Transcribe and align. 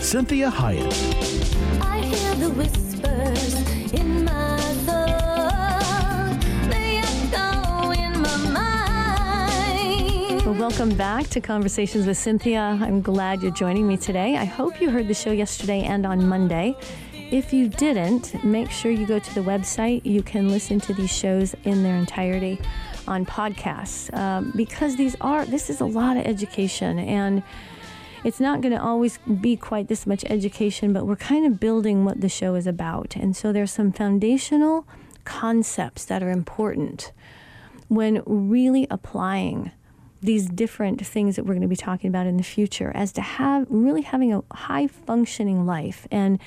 Cinthia 0.00 0.50
Hiett. 0.50 0.92
I 1.82 2.00
hear 2.00 2.34
the 2.36 2.48
whispers 2.50 3.54
in 3.92 4.24
my 4.24 4.56
thoughts. 4.86 6.46
They 6.68 7.02
echo 7.04 7.90
in 7.90 8.20
my 8.22 8.36
mind. 10.32 10.46
Well, 10.46 10.54
welcome 10.54 10.96
back 10.96 11.28
to 11.28 11.40
Conversations 11.42 12.06
with 12.06 12.16
Cinthia. 12.16 12.80
I'm 12.80 13.02
glad 13.02 13.42
you're 13.42 13.52
joining 13.52 13.86
me 13.86 13.98
today. 13.98 14.38
I 14.38 14.46
hope 14.46 14.80
you 14.80 14.88
heard 14.90 15.06
the 15.06 15.12
show 15.12 15.32
yesterday 15.32 15.82
and 15.82 16.06
on 16.06 16.26
Monday. 16.26 16.76
If 17.12 17.52
you 17.52 17.68
didn't, 17.68 18.42
make 18.42 18.70
sure 18.70 18.90
you 18.90 19.06
go 19.06 19.18
to 19.18 19.34
the 19.34 19.42
website. 19.42 20.06
You 20.06 20.22
can 20.22 20.48
listen 20.48 20.80
to 20.80 20.94
these 20.94 21.14
shows 21.14 21.54
in 21.64 21.82
their 21.82 21.96
entirety 21.96 22.58
on 23.06 23.26
podcasts 23.26 24.12
um, 24.16 24.52
because 24.56 24.96
these 24.96 25.14
are, 25.20 25.44
this 25.44 25.68
is 25.68 25.82
a 25.82 25.86
lot 25.86 26.16
of 26.16 26.24
education 26.24 26.98
and 26.98 27.42
it's 28.24 28.40
not 28.40 28.60
going 28.60 28.74
to 28.74 28.82
always 28.82 29.18
be 29.18 29.56
quite 29.56 29.88
this 29.88 30.06
much 30.06 30.24
education, 30.28 30.92
but 30.92 31.06
we're 31.06 31.16
kind 31.16 31.46
of 31.46 31.58
building 31.58 32.04
what 32.04 32.20
the 32.20 32.28
show 32.28 32.54
is 32.54 32.66
about. 32.66 33.16
And 33.16 33.36
so 33.36 33.52
there's 33.52 33.72
some 33.72 33.92
foundational 33.92 34.86
concepts 35.24 36.04
that 36.06 36.22
are 36.22 36.30
important 36.30 37.12
when 37.88 38.22
really 38.26 38.86
applying 38.90 39.72
these 40.22 40.46
different 40.46 41.04
things 41.04 41.36
that 41.36 41.44
we're 41.44 41.54
going 41.54 41.62
to 41.62 41.68
be 41.68 41.76
talking 41.76 42.08
about 42.08 42.26
in 42.26 42.36
the 42.36 42.42
future 42.42 42.92
as 42.94 43.10
to 43.12 43.22
have 43.22 43.66
really 43.70 44.02
having 44.02 44.34
a 44.34 44.42
high 44.52 44.86
functioning 44.86 45.64
life 45.64 46.06
and 46.10 46.38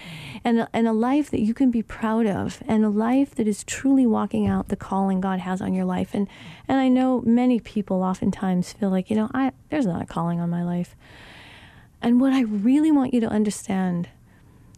and 0.43 0.67
and 0.73 0.87
a 0.87 0.93
life 0.93 1.31
that 1.31 1.41
you 1.41 1.53
can 1.53 1.71
be 1.71 1.81
proud 1.81 2.27
of 2.27 2.61
and 2.67 2.85
a 2.85 2.89
life 2.89 3.33
that 3.33 3.47
is 3.47 3.63
truly 3.63 4.05
walking 4.05 4.45
out 4.45 4.67
the 4.69 4.75
calling 4.75 5.19
God 5.19 5.39
has 5.39 5.59
on 5.59 5.73
your 5.73 5.85
life 5.85 6.13
and 6.13 6.27
and 6.67 6.79
I 6.79 6.87
know 6.87 7.21
many 7.21 7.59
people 7.59 8.03
oftentimes 8.03 8.73
feel 8.73 8.91
like 8.91 9.09
you 9.09 9.15
know 9.15 9.29
I 9.33 9.51
there's 9.69 9.87
not 9.87 10.03
a 10.03 10.05
calling 10.05 10.39
on 10.39 10.51
my 10.51 10.63
life 10.63 10.95
and 12.03 12.21
what 12.21 12.33
I 12.33 12.41
really 12.41 12.91
want 12.91 13.13
you 13.13 13.21
to 13.21 13.27
understand 13.27 14.09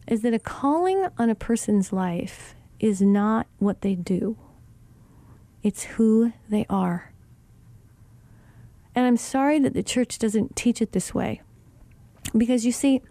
is 0.07 0.21
that 0.21 0.33
a 0.33 0.39
calling 0.39 1.07
on 1.17 1.29
a 1.29 1.35
person's 1.35 1.91
life 1.91 2.55
is 2.79 3.01
not 3.01 3.47
what 3.59 3.81
they 3.81 3.95
do 3.95 4.37
it's 5.63 5.83
who 5.83 6.31
they 6.47 6.65
are 6.69 7.11
and 8.95 9.05
I'm 9.05 9.17
sorry 9.17 9.59
that 9.59 9.73
the 9.73 9.83
church 9.83 10.17
doesn't 10.17 10.55
teach 10.55 10.81
it 10.81 10.93
this 10.93 11.13
way. 11.13 11.41
Because 12.35 12.65
you 12.65 12.71
see, 12.71 13.01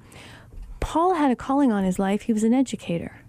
Paul 0.80 1.14
had 1.14 1.30
a 1.30 1.36
calling 1.36 1.70
on 1.70 1.84
his 1.84 1.98
life, 1.98 2.22
he 2.22 2.32
was 2.32 2.42
an 2.42 2.54
educator. 2.54 3.20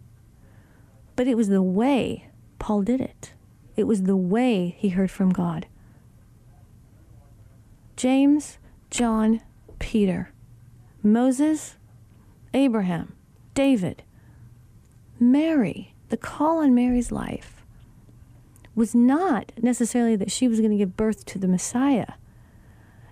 But 1.17 1.27
it 1.27 1.35
was 1.35 1.49
the 1.49 1.61
way 1.61 2.29
Paul 2.57 2.81
did 2.81 3.01
it, 3.01 3.33
it 3.75 3.83
was 3.83 4.03
the 4.03 4.15
way 4.15 4.75
he 4.79 4.89
heard 4.89 5.11
from 5.11 5.31
God. 5.31 5.67
James, 7.97 8.57
John, 8.89 9.41
Peter, 9.79 10.31
Moses, 11.05 11.75
Abraham, 12.51 13.13
David, 13.53 14.01
Mary, 15.19 15.93
the 16.09 16.17
call 16.17 16.57
on 16.57 16.73
Mary's 16.73 17.11
life 17.11 17.63
was 18.73 18.95
not 18.95 19.51
necessarily 19.61 20.15
that 20.15 20.31
she 20.31 20.47
was 20.47 20.59
going 20.59 20.71
to 20.71 20.77
give 20.77 20.97
birth 20.97 21.23
to 21.25 21.37
the 21.37 21.47
Messiah. 21.47 22.13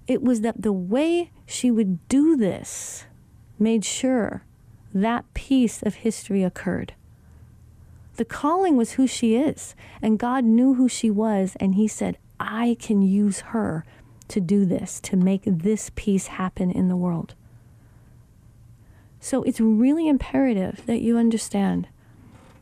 It 0.08 0.24
was 0.24 0.42
that 0.42 0.64
the 0.64 0.74
way 0.74 1.30
she 1.46 1.70
would 1.70 2.06
do 2.08 2.36
this 2.36 3.06
made 3.60 3.86
sure 3.86 4.44
that 4.92 5.32
piece 5.36 5.84
of 5.84 5.96
history 5.96 6.44
occurred. 6.44 6.96
The 8.16 8.26
calling 8.26 8.76
was 8.76 8.94
who 8.94 9.06
she 9.06 9.36
is, 9.36 9.76
and 10.02 10.18
God 10.18 10.44
knew 10.44 10.74
who 10.74 10.90
she 10.90 11.12
was, 11.12 11.56
and 11.60 11.76
He 11.76 11.88
said, 11.88 12.18
I 12.40 12.76
can 12.80 13.04
use 13.04 13.42
her 13.42 13.86
to 14.30 14.42
do 14.42 14.66
this, 14.66 15.00
to 15.02 15.16
make 15.16 15.44
this 15.46 15.92
piece 15.96 16.26
happen 16.26 16.72
in 16.72 16.90
the 16.90 16.96
world. 16.96 17.36
So 19.24 19.42
it's 19.44 19.62
really 19.62 20.10
imperative 20.10 20.86
that 20.86 21.00
you 21.00 21.18
understand 21.18 21.88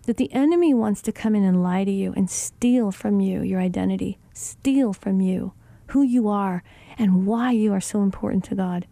that 0.03 0.17
the 0.17 0.31
enemy 0.31 0.75
wants 0.75 1.01
to 1.01 1.11
come 1.11 1.33
in 1.33 1.44
and 1.44 1.63
lie 1.63 1.85
to 1.85 1.89
you 1.89 2.13
and 2.16 2.29
steal 2.29 2.91
from 2.91 3.19
you 3.19 3.41
your 3.41 3.59
identity, 3.59 4.19
steal 4.31 4.94
from 4.94 5.21
you 5.21 5.53
who 5.88 6.03
you 6.03 6.27
are 6.27 6.61
and 7.00 7.25
why 7.25 7.50
you 7.50 7.73
are 7.73 7.81
so 7.81 8.03
important 8.03 8.44
to 8.44 8.53
God. 8.53 8.85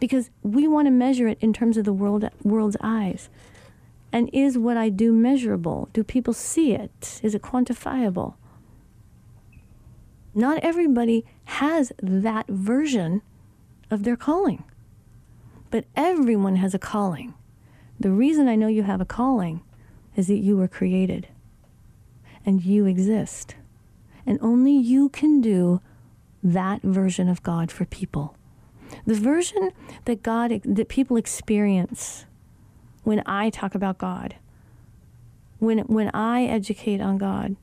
Because 0.00 0.30
we 0.42 0.66
want 0.66 0.88
to 0.88 0.90
measure 0.90 1.28
it 1.28 1.38
in 1.40 1.52
terms 1.52 1.76
of 1.76 1.84
the 1.84 1.92
world, 1.92 2.28
world's 2.42 2.76
eyes. 2.80 3.28
And 4.10 4.28
is 4.32 4.58
what 4.58 4.76
I 4.76 4.88
do 4.88 5.12
measurable? 5.12 5.88
Do 5.92 6.02
people 6.02 6.34
see 6.34 6.72
it? 6.72 7.20
Is 7.22 7.36
it 7.36 7.42
quantifiable? 7.42 8.34
Not 10.34 10.58
everybody 10.64 11.24
has 11.44 11.92
that 12.02 12.48
version 12.48 13.22
of 13.92 14.02
their 14.02 14.16
calling, 14.16 14.64
but 15.74 15.86
everyone 15.96 16.54
has 16.54 16.72
a 16.72 16.78
calling. 16.78 17.34
The 17.98 18.12
reason 18.12 18.46
I 18.46 18.54
know 18.54 18.68
you 18.68 18.84
have 18.84 19.00
a 19.00 19.04
calling 19.04 19.60
is 20.14 20.28
that 20.28 20.36
you 20.36 20.56
were 20.56 20.68
created 20.68 21.26
and 22.46 22.62
you 22.62 22.86
exist. 22.86 23.56
And 24.24 24.38
only 24.40 24.70
you 24.70 25.08
can 25.08 25.40
do 25.40 25.80
that 26.44 26.80
version 26.82 27.28
of 27.28 27.42
God 27.42 27.72
for 27.72 27.86
people. 27.86 28.36
The 29.04 29.16
version 29.16 29.72
that 30.04 30.22
God 30.22 30.62
that 30.64 30.88
people 30.88 31.16
experience 31.16 32.24
when 33.02 33.20
I 33.26 33.50
talk 33.50 33.74
about 33.74 33.98
God. 33.98 34.36
When 35.58 35.80
when 35.80 36.08
I 36.14 36.44
educate 36.44 37.00
on 37.00 37.18
God. 37.18 37.56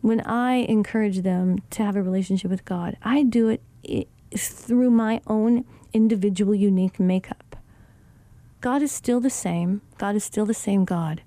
When 0.00 0.20
I 0.20 0.58
encourage 0.68 1.22
them 1.22 1.58
to 1.70 1.82
have 1.82 1.96
a 1.96 2.02
relationship 2.04 2.52
with 2.52 2.64
God. 2.64 2.96
I 3.02 3.24
do 3.24 3.48
it 3.48 4.08
through 4.32 4.92
my 4.92 5.20
own 5.26 5.64
individual 5.92 6.54
unique 6.54 7.00
makeup. 7.00 7.56
God 8.60 8.82
is 8.82 8.92
still 8.92 9.20
the 9.20 9.30
same. 9.30 9.82
God 9.98 10.16
is 10.16 10.24
still 10.24 10.46
the 10.46 10.54
same 10.54 10.84
God. 10.84 11.22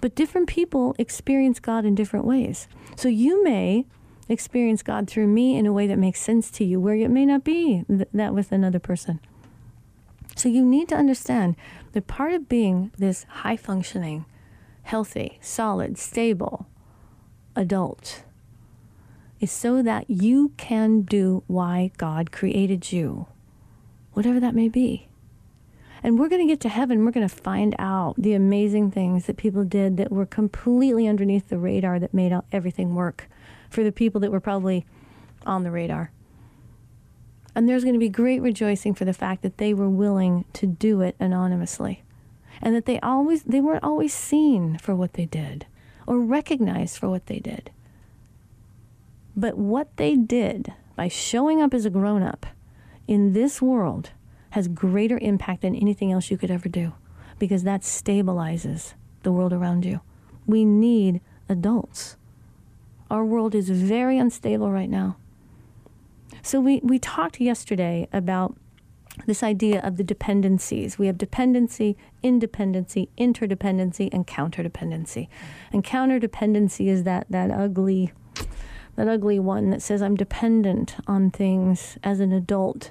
But 0.00 0.14
different 0.14 0.48
people 0.48 0.94
experience 0.98 1.60
God 1.60 1.84
in 1.84 1.94
different 1.94 2.24
ways. 2.24 2.68
So 2.96 3.08
you 3.08 3.42
may 3.42 3.86
experience 4.28 4.82
God 4.82 5.08
through 5.08 5.26
me 5.26 5.56
in 5.56 5.66
a 5.66 5.72
way 5.72 5.86
that 5.86 5.98
makes 5.98 6.20
sense 6.20 6.50
to 6.52 6.64
you, 6.64 6.78
where 6.80 6.94
it 6.94 7.10
may 7.10 7.26
not 7.26 7.44
be 7.44 7.84
th- 7.88 8.08
that 8.12 8.34
with 8.34 8.52
another 8.52 8.78
person. 8.78 9.20
So 10.36 10.48
you 10.48 10.64
need 10.64 10.88
to 10.90 10.94
understand 10.94 11.56
that 11.92 12.06
part 12.06 12.32
of 12.32 12.48
being 12.48 12.92
this 12.96 13.24
high 13.24 13.56
functioning, 13.56 14.24
healthy, 14.82 15.38
solid, 15.40 15.98
stable 15.98 16.66
adult 17.56 18.22
is 19.40 19.50
so 19.50 19.82
that 19.82 20.08
you 20.08 20.52
can 20.56 21.02
do 21.02 21.42
why 21.46 21.90
God 21.96 22.30
created 22.30 22.92
you, 22.92 23.26
whatever 24.18 24.40
that 24.40 24.52
may 24.52 24.68
be. 24.68 25.06
And 26.02 26.18
we're 26.18 26.28
going 26.28 26.44
to 26.44 26.52
get 26.52 26.58
to 26.62 26.68
heaven. 26.68 27.04
We're 27.04 27.12
going 27.12 27.28
to 27.28 27.32
find 27.32 27.76
out 27.78 28.16
the 28.18 28.34
amazing 28.34 28.90
things 28.90 29.26
that 29.26 29.36
people 29.36 29.62
did 29.62 29.96
that 29.96 30.10
were 30.10 30.26
completely 30.26 31.06
underneath 31.06 31.48
the 31.48 31.56
radar 31.56 32.00
that 32.00 32.12
made 32.12 32.36
everything 32.50 32.96
work 32.96 33.28
for 33.70 33.84
the 33.84 33.92
people 33.92 34.20
that 34.22 34.32
were 34.32 34.40
probably 34.40 34.84
on 35.46 35.62
the 35.62 35.70
radar. 35.70 36.10
And 37.54 37.68
there's 37.68 37.84
going 37.84 37.94
to 37.94 38.00
be 38.00 38.08
great 38.08 38.42
rejoicing 38.42 38.92
for 38.92 39.04
the 39.04 39.12
fact 39.12 39.42
that 39.42 39.58
they 39.58 39.72
were 39.72 39.88
willing 39.88 40.46
to 40.54 40.66
do 40.66 41.00
it 41.00 41.14
anonymously. 41.20 42.02
And 42.60 42.74
that 42.74 42.86
they 42.86 42.98
always 42.98 43.44
they 43.44 43.60
weren't 43.60 43.84
always 43.84 44.12
seen 44.12 44.78
for 44.78 44.96
what 44.96 45.12
they 45.12 45.26
did 45.26 45.66
or 46.08 46.18
recognized 46.18 46.98
for 46.98 47.08
what 47.08 47.26
they 47.26 47.38
did. 47.38 47.70
But 49.36 49.56
what 49.56 49.96
they 49.96 50.16
did 50.16 50.72
by 50.96 51.06
showing 51.06 51.62
up 51.62 51.72
as 51.72 51.84
a 51.86 51.90
grown 51.90 52.24
up 52.24 52.46
in 53.08 53.32
this 53.32 53.60
world 53.60 54.12
has 54.50 54.68
greater 54.68 55.18
impact 55.18 55.62
than 55.62 55.74
anything 55.74 56.12
else 56.12 56.30
you 56.30 56.38
could 56.38 56.50
ever 56.50 56.68
do 56.68 56.92
because 57.40 57.64
that 57.64 57.82
stabilizes 57.82 58.94
the 59.24 59.32
world 59.32 59.52
around 59.52 59.84
you. 59.84 60.00
We 60.46 60.64
need 60.64 61.20
adults 61.48 62.16
our 63.10 63.24
world 63.24 63.54
is 63.54 63.70
very 63.70 64.18
unstable 64.18 64.70
right 64.70 64.90
now. 64.90 65.16
So 66.42 66.60
we, 66.60 66.80
we 66.82 66.98
talked 66.98 67.40
yesterday 67.40 68.08
about 68.12 68.56
this 69.26 69.42
idea 69.42 69.80
of 69.80 69.96
the 69.96 70.04
dependencies. 70.04 70.98
We 70.98 71.06
have 71.06 71.18
dependency, 71.18 71.96
independency, 72.22 73.08
interdependency, 73.18 74.10
and 74.12 74.26
counterdependency. 74.26 75.28
And 75.72 75.82
counterdependency 75.82 76.88
is 76.88 77.02
that, 77.04 77.26
that 77.30 77.50
ugly 77.50 78.12
that 78.98 79.06
ugly 79.06 79.38
one 79.38 79.70
that 79.70 79.80
says 79.80 80.02
I'm 80.02 80.16
dependent 80.16 80.96
on 81.06 81.30
things 81.30 81.96
as 82.02 82.18
an 82.18 82.32
adult 82.32 82.90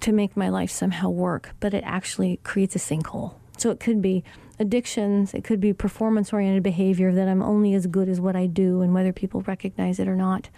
to 0.00 0.12
make 0.12 0.34
my 0.34 0.48
life 0.48 0.70
somehow 0.70 1.10
work, 1.10 1.50
but 1.60 1.74
it 1.74 1.84
actually 1.86 2.40
creates 2.42 2.74
a 2.74 2.78
sinkhole. 2.78 3.34
So 3.58 3.70
it 3.70 3.78
could 3.78 4.00
be 4.00 4.24
addictions, 4.58 5.34
it 5.34 5.44
could 5.44 5.60
be 5.60 5.74
performance 5.74 6.32
oriented 6.32 6.62
behavior 6.62 7.12
that 7.12 7.28
I'm 7.28 7.42
only 7.42 7.74
as 7.74 7.86
good 7.86 8.08
as 8.08 8.18
what 8.18 8.34
I 8.34 8.46
do 8.46 8.80
and 8.80 8.94
whether 8.94 9.12
people 9.12 9.42
recognize 9.42 9.98
it 9.98 10.08
or 10.08 10.16
not. 10.16 10.48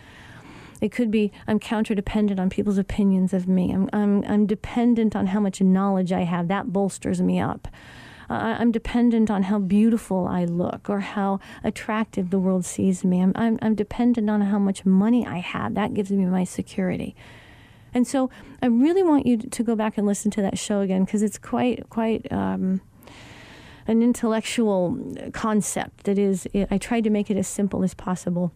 It 0.80 0.92
could 0.92 1.10
be 1.10 1.32
I'm 1.48 1.58
counter 1.58 1.96
dependent 1.96 2.38
on 2.38 2.48
people's 2.48 2.78
opinions 2.78 3.32
of 3.32 3.48
me. 3.48 3.72
I'm, 3.72 3.90
I'm, 3.92 4.24
I'm 4.26 4.46
dependent 4.46 5.16
on 5.16 5.26
how 5.26 5.40
much 5.40 5.60
knowledge 5.60 6.12
I 6.12 6.22
have. 6.22 6.46
That 6.46 6.72
bolsters 6.72 7.20
me 7.20 7.40
up. 7.40 7.66
I'm 8.32 8.72
dependent 8.72 9.30
on 9.30 9.44
how 9.44 9.58
beautiful 9.58 10.26
I 10.26 10.44
look 10.44 10.88
or 10.88 11.00
how 11.00 11.40
attractive 11.64 12.30
the 12.30 12.38
world 12.38 12.64
sees 12.64 13.04
me. 13.04 13.22
I'm, 13.22 13.32
I'm, 13.34 13.58
I'm 13.62 13.74
dependent 13.74 14.30
on 14.30 14.42
how 14.42 14.58
much 14.58 14.84
money 14.84 15.26
I 15.26 15.38
have. 15.38 15.74
That 15.74 15.94
gives 15.94 16.10
me 16.10 16.24
my 16.24 16.44
security. 16.44 17.14
And 17.94 18.06
so 18.06 18.30
I 18.62 18.66
really 18.66 19.02
want 19.02 19.26
you 19.26 19.36
to 19.36 19.62
go 19.62 19.76
back 19.76 19.98
and 19.98 20.06
listen 20.06 20.30
to 20.32 20.42
that 20.42 20.58
show 20.58 20.80
again 20.80 21.04
because 21.04 21.22
it's 21.22 21.38
quite, 21.38 21.88
quite. 21.90 22.30
Um, 22.32 22.80
an 23.88 24.00
intellectual 24.00 24.96
concept 25.32 26.04
that 26.04 26.16
is 26.16 26.46
I 26.70 26.78
tried 26.78 27.02
to 27.02 27.10
make 27.10 27.32
it 27.32 27.36
as 27.36 27.48
simple 27.48 27.82
as 27.82 27.94
possible 27.94 28.52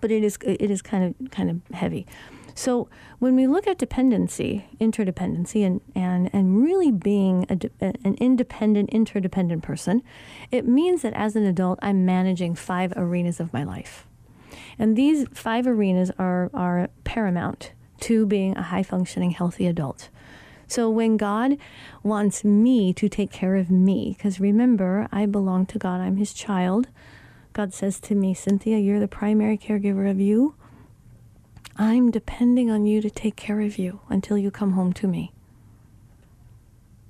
but 0.00 0.10
it 0.10 0.22
is 0.22 0.38
it 0.42 0.70
is 0.70 0.82
kind 0.82 1.14
of 1.20 1.30
kind 1.30 1.50
of 1.50 1.74
heavy. 1.74 2.06
So 2.60 2.90
when 3.20 3.36
we 3.36 3.46
look 3.46 3.66
at 3.66 3.78
dependency, 3.78 4.66
interdependency, 4.78 5.64
and 5.64 5.80
and 5.94 6.28
and 6.30 6.62
really 6.62 6.90
being 6.90 7.46
a, 7.48 7.56
an 8.04 8.16
independent, 8.20 8.90
interdependent 8.90 9.62
person, 9.62 10.02
it 10.50 10.68
means 10.68 11.00
that 11.00 11.14
as 11.14 11.36
an 11.36 11.44
adult, 11.46 11.78
I'm 11.80 12.04
managing 12.04 12.54
five 12.54 12.92
arenas 12.96 13.40
of 13.40 13.54
my 13.54 13.64
life, 13.64 14.06
and 14.78 14.94
these 14.94 15.26
five 15.32 15.66
arenas 15.66 16.12
are 16.18 16.50
are 16.52 16.90
paramount 17.02 17.72
to 18.00 18.26
being 18.26 18.54
a 18.58 18.62
high 18.64 18.82
functioning, 18.82 19.30
healthy 19.30 19.66
adult. 19.66 20.10
So 20.66 20.90
when 20.90 21.16
God 21.16 21.56
wants 22.02 22.44
me 22.44 22.92
to 22.92 23.08
take 23.08 23.32
care 23.32 23.56
of 23.56 23.70
me, 23.70 24.14
because 24.18 24.38
remember, 24.38 25.08
I 25.10 25.24
belong 25.24 25.64
to 25.72 25.78
God, 25.78 26.02
I'm 26.02 26.18
His 26.18 26.34
child. 26.34 26.88
God 27.54 27.72
says 27.72 27.98
to 28.00 28.14
me, 28.14 28.34
Cinthia, 28.34 28.84
you're 28.84 29.00
the 29.00 29.08
primary 29.08 29.56
caregiver 29.56 30.10
of 30.10 30.20
you. 30.20 30.56
I'm 31.76 32.10
depending 32.10 32.70
on 32.70 32.86
you 32.86 33.00
to 33.00 33.10
take 33.10 33.36
care 33.36 33.60
of 33.60 33.78
you 33.78 34.00
until 34.08 34.36
you 34.36 34.50
come 34.50 34.72
home 34.72 34.92
to 34.94 35.06
me. 35.06 35.32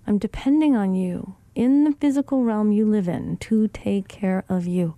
I'm 0.07 0.19
depending 0.19 0.77
on 0.77 0.95
you 0.95 1.37
in 1.55 1.85
the 1.85 1.93
physical 1.93 2.45
realm 2.45 2.73
you 2.73 2.85
live 2.85 3.09
in 3.09 3.37
to 3.39 3.69
take 3.69 4.09
care 4.09 4.45
of 4.49 4.67
you. 4.67 4.95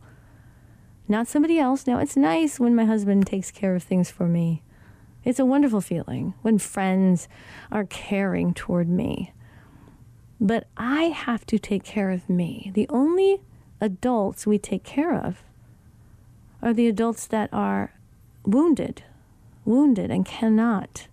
Not 1.09 1.29
somebody 1.29 1.59
else. 1.59 1.87
Now, 1.87 1.99
it's 1.99 2.17
nice 2.17 2.61
when 2.61 2.75
my 2.75 2.85
husband 2.85 3.27
takes 3.27 3.51
care 3.51 3.75
of 3.75 3.83
things 3.83 4.11
for 4.11 4.27
me. 4.27 4.63
It's 5.25 5.39
a 5.39 5.45
wonderful 5.45 5.81
feeling 5.81 6.35
when 6.43 6.59
friends 6.59 7.29
are 7.71 7.85
caring 7.85 8.55
toward 8.55 8.89
me. 8.89 9.33
But 10.41 10.67
I 10.77 11.05
have 11.05 11.47
to 11.47 11.59
take 11.59 11.85
care 11.85 12.11
of 12.11 12.29
me. 12.29 12.73
The 12.75 12.89
only 12.89 13.41
adults 13.81 14.47
we 14.47 14.59
take 14.59 14.83
care 14.83 15.15
of 15.15 15.43
are 16.61 16.73
the 16.73 16.89
adults 16.89 17.27
that 17.27 17.49
are 17.53 17.93
wounded, 18.45 19.05
wounded 19.65 20.11
and 20.11 20.25
cannot 20.25 21.07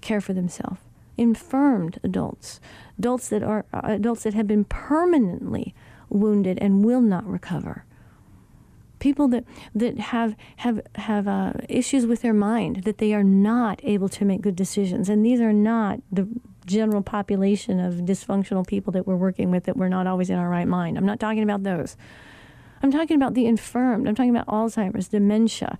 care 0.00 0.20
for 0.20 0.32
themselves. 0.32 0.80
Infirmed 1.16 1.98
adults, 2.04 2.60
adults 2.98 3.28
that 3.28 3.42
are 3.42 3.64
uh, 3.72 3.80
adults 3.84 4.22
that 4.22 4.34
have 4.34 4.46
been 4.46 4.64
permanently 4.64 5.74
wounded 6.08 6.58
and 6.60 6.84
will 6.84 7.00
not 7.00 7.26
recover. 7.26 7.84
People 9.00 9.28
that 9.28 9.44
that 9.74 9.98
have 9.98 10.36
have 10.56 10.80
have 10.94 11.26
uh, 11.26 11.52
issues 11.68 12.06
with 12.06 12.22
their 12.22 12.34
mind 12.34 12.84
that 12.84 12.98
they 12.98 13.14
are 13.14 13.24
not 13.24 13.80
able 13.82 14.08
to 14.10 14.24
make 14.24 14.40
good 14.40 14.56
decisions, 14.56 15.08
and 15.08 15.24
these 15.24 15.40
are 15.40 15.52
not 15.52 16.00
the 16.10 16.28
general 16.66 17.02
population 17.02 17.80
of 17.80 17.94
dysfunctional 17.94 18.66
people 18.66 18.92
that 18.92 19.06
we're 19.06 19.16
working 19.16 19.50
with 19.50 19.64
that 19.64 19.76
we're 19.76 19.88
not 19.88 20.06
always 20.06 20.30
in 20.30 20.36
our 20.36 20.48
right 20.48 20.68
mind. 20.68 20.96
I'm 20.96 21.06
not 21.06 21.18
talking 21.18 21.42
about 21.42 21.64
those. 21.64 21.96
I'm 22.82 22.92
talking 22.92 23.16
about 23.16 23.34
the 23.34 23.46
infirmed. 23.46 24.08
I'm 24.08 24.14
talking 24.14 24.30
about 24.34 24.46
Alzheimer's, 24.46 25.08
dementia, 25.08 25.78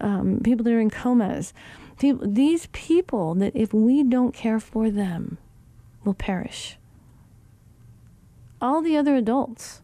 um, 0.00 0.40
people 0.42 0.64
that 0.64 0.72
are 0.72 0.80
in 0.80 0.90
comas. 0.90 1.52
People, 1.98 2.26
these 2.30 2.66
people 2.72 3.34
that 3.36 3.54
if 3.54 3.72
we 3.72 4.02
don't 4.02 4.32
care 4.32 4.60
for 4.60 4.90
them, 4.90 5.38
will 6.04 6.14
perish. 6.14 6.76
All 8.60 8.82
the 8.82 8.96
other 8.96 9.14
adults 9.14 9.82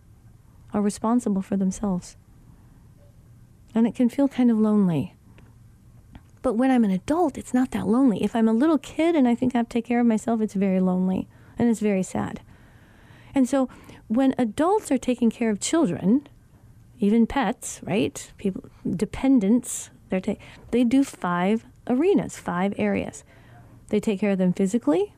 are 0.72 0.82
responsible 0.82 1.42
for 1.42 1.56
themselves. 1.56 2.16
And 3.74 3.86
it 3.86 3.94
can 3.94 4.08
feel 4.08 4.28
kind 4.28 4.50
of 4.50 4.58
lonely. 4.58 5.14
But 6.42 6.54
when 6.54 6.70
I'm 6.70 6.84
an 6.84 6.90
adult, 6.90 7.38
it's 7.38 7.54
not 7.54 7.70
that 7.70 7.86
lonely. 7.86 8.22
If 8.22 8.36
I'm 8.36 8.48
a 8.48 8.52
little 8.52 8.78
kid 8.78 9.16
and 9.16 9.26
I 9.26 9.34
think 9.34 9.54
I 9.54 9.58
have 9.58 9.68
to 9.68 9.72
take 9.72 9.86
care 9.86 10.00
of 10.00 10.06
myself, 10.06 10.40
it's 10.40 10.54
very 10.54 10.80
lonely 10.80 11.26
and 11.58 11.68
it's 11.68 11.80
very 11.80 12.02
sad. 12.02 12.40
And 13.34 13.48
so 13.48 13.68
when 14.08 14.34
adults 14.38 14.92
are 14.92 14.98
taking 14.98 15.30
care 15.30 15.50
of 15.50 15.60
children, 15.60 16.28
even 17.00 17.26
pets, 17.26 17.80
right? 17.82 18.30
People, 18.38 18.64
dependents, 18.88 19.90
they're 20.14 20.34
ta- 20.34 20.40
they 20.70 20.84
do 20.84 21.02
five 21.02 21.64
arenas, 21.88 22.36
five 22.36 22.72
areas. 22.78 23.24
They 23.88 24.00
take 24.00 24.20
care 24.20 24.30
of 24.30 24.38
them 24.38 24.52
physically. 24.52 25.14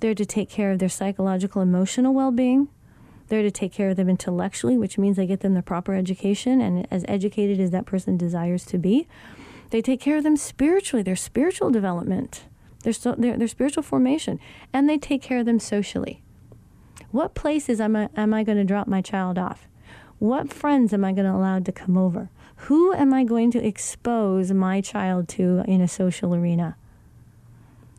They're 0.00 0.14
to 0.14 0.26
take 0.26 0.50
care 0.50 0.72
of 0.72 0.78
their 0.78 0.88
psychological, 0.88 1.62
emotional 1.62 2.14
well 2.14 2.30
being. 2.30 2.68
They're 3.28 3.42
to 3.42 3.50
take 3.50 3.72
care 3.72 3.90
of 3.90 3.96
them 3.96 4.08
intellectually, 4.08 4.76
which 4.76 4.98
means 4.98 5.16
they 5.16 5.26
get 5.26 5.40
them 5.40 5.54
the 5.54 5.62
proper 5.62 5.94
education 5.94 6.60
and 6.60 6.86
as 6.90 7.04
educated 7.06 7.60
as 7.60 7.70
that 7.70 7.86
person 7.86 8.16
desires 8.16 8.64
to 8.66 8.78
be. 8.78 9.06
They 9.70 9.80
take 9.80 10.00
care 10.00 10.16
of 10.16 10.24
them 10.24 10.36
spiritually, 10.36 11.02
their 11.02 11.16
spiritual 11.16 11.70
development, 11.70 12.44
their, 12.82 12.92
their, 12.92 13.36
their 13.36 13.48
spiritual 13.48 13.84
formation, 13.84 14.40
and 14.72 14.88
they 14.88 14.98
take 14.98 15.22
care 15.22 15.38
of 15.38 15.46
them 15.46 15.60
socially. 15.60 16.22
What 17.12 17.34
places 17.34 17.80
am 17.80 17.94
I, 17.94 18.08
am 18.16 18.34
I 18.34 18.42
going 18.42 18.58
to 18.58 18.64
drop 18.64 18.88
my 18.88 19.00
child 19.00 19.38
off? 19.38 19.68
What 20.18 20.52
friends 20.52 20.92
am 20.92 21.04
I 21.04 21.12
going 21.12 21.26
to 21.26 21.34
allow 21.34 21.60
to 21.60 21.72
come 21.72 21.96
over? 21.96 22.30
Who 22.64 22.92
am 22.92 23.14
I 23.14 23.24
going 23.24 23.50
to 23.52 23.66
expose 23.66 24.52
my 24.52 24.80
child 24.80 25.28
to 25.30 25.64
in 25.66 25.80
a 25.80 25.88
social 25.88 26.34
arena? 26.34 26.76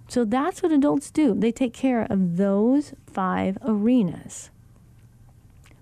So 0.07 0.23
that's 0.23 0.61
what 0.61 0.71
adults 0.71 1.09
do. 1.09 1.33
They 1.33 1.51
take 1.51 1.73
care 1.73 2.05
of 2.09 2.37
those 2.37 2.93
five 3.07 3.57
arenas. 3.65 4.51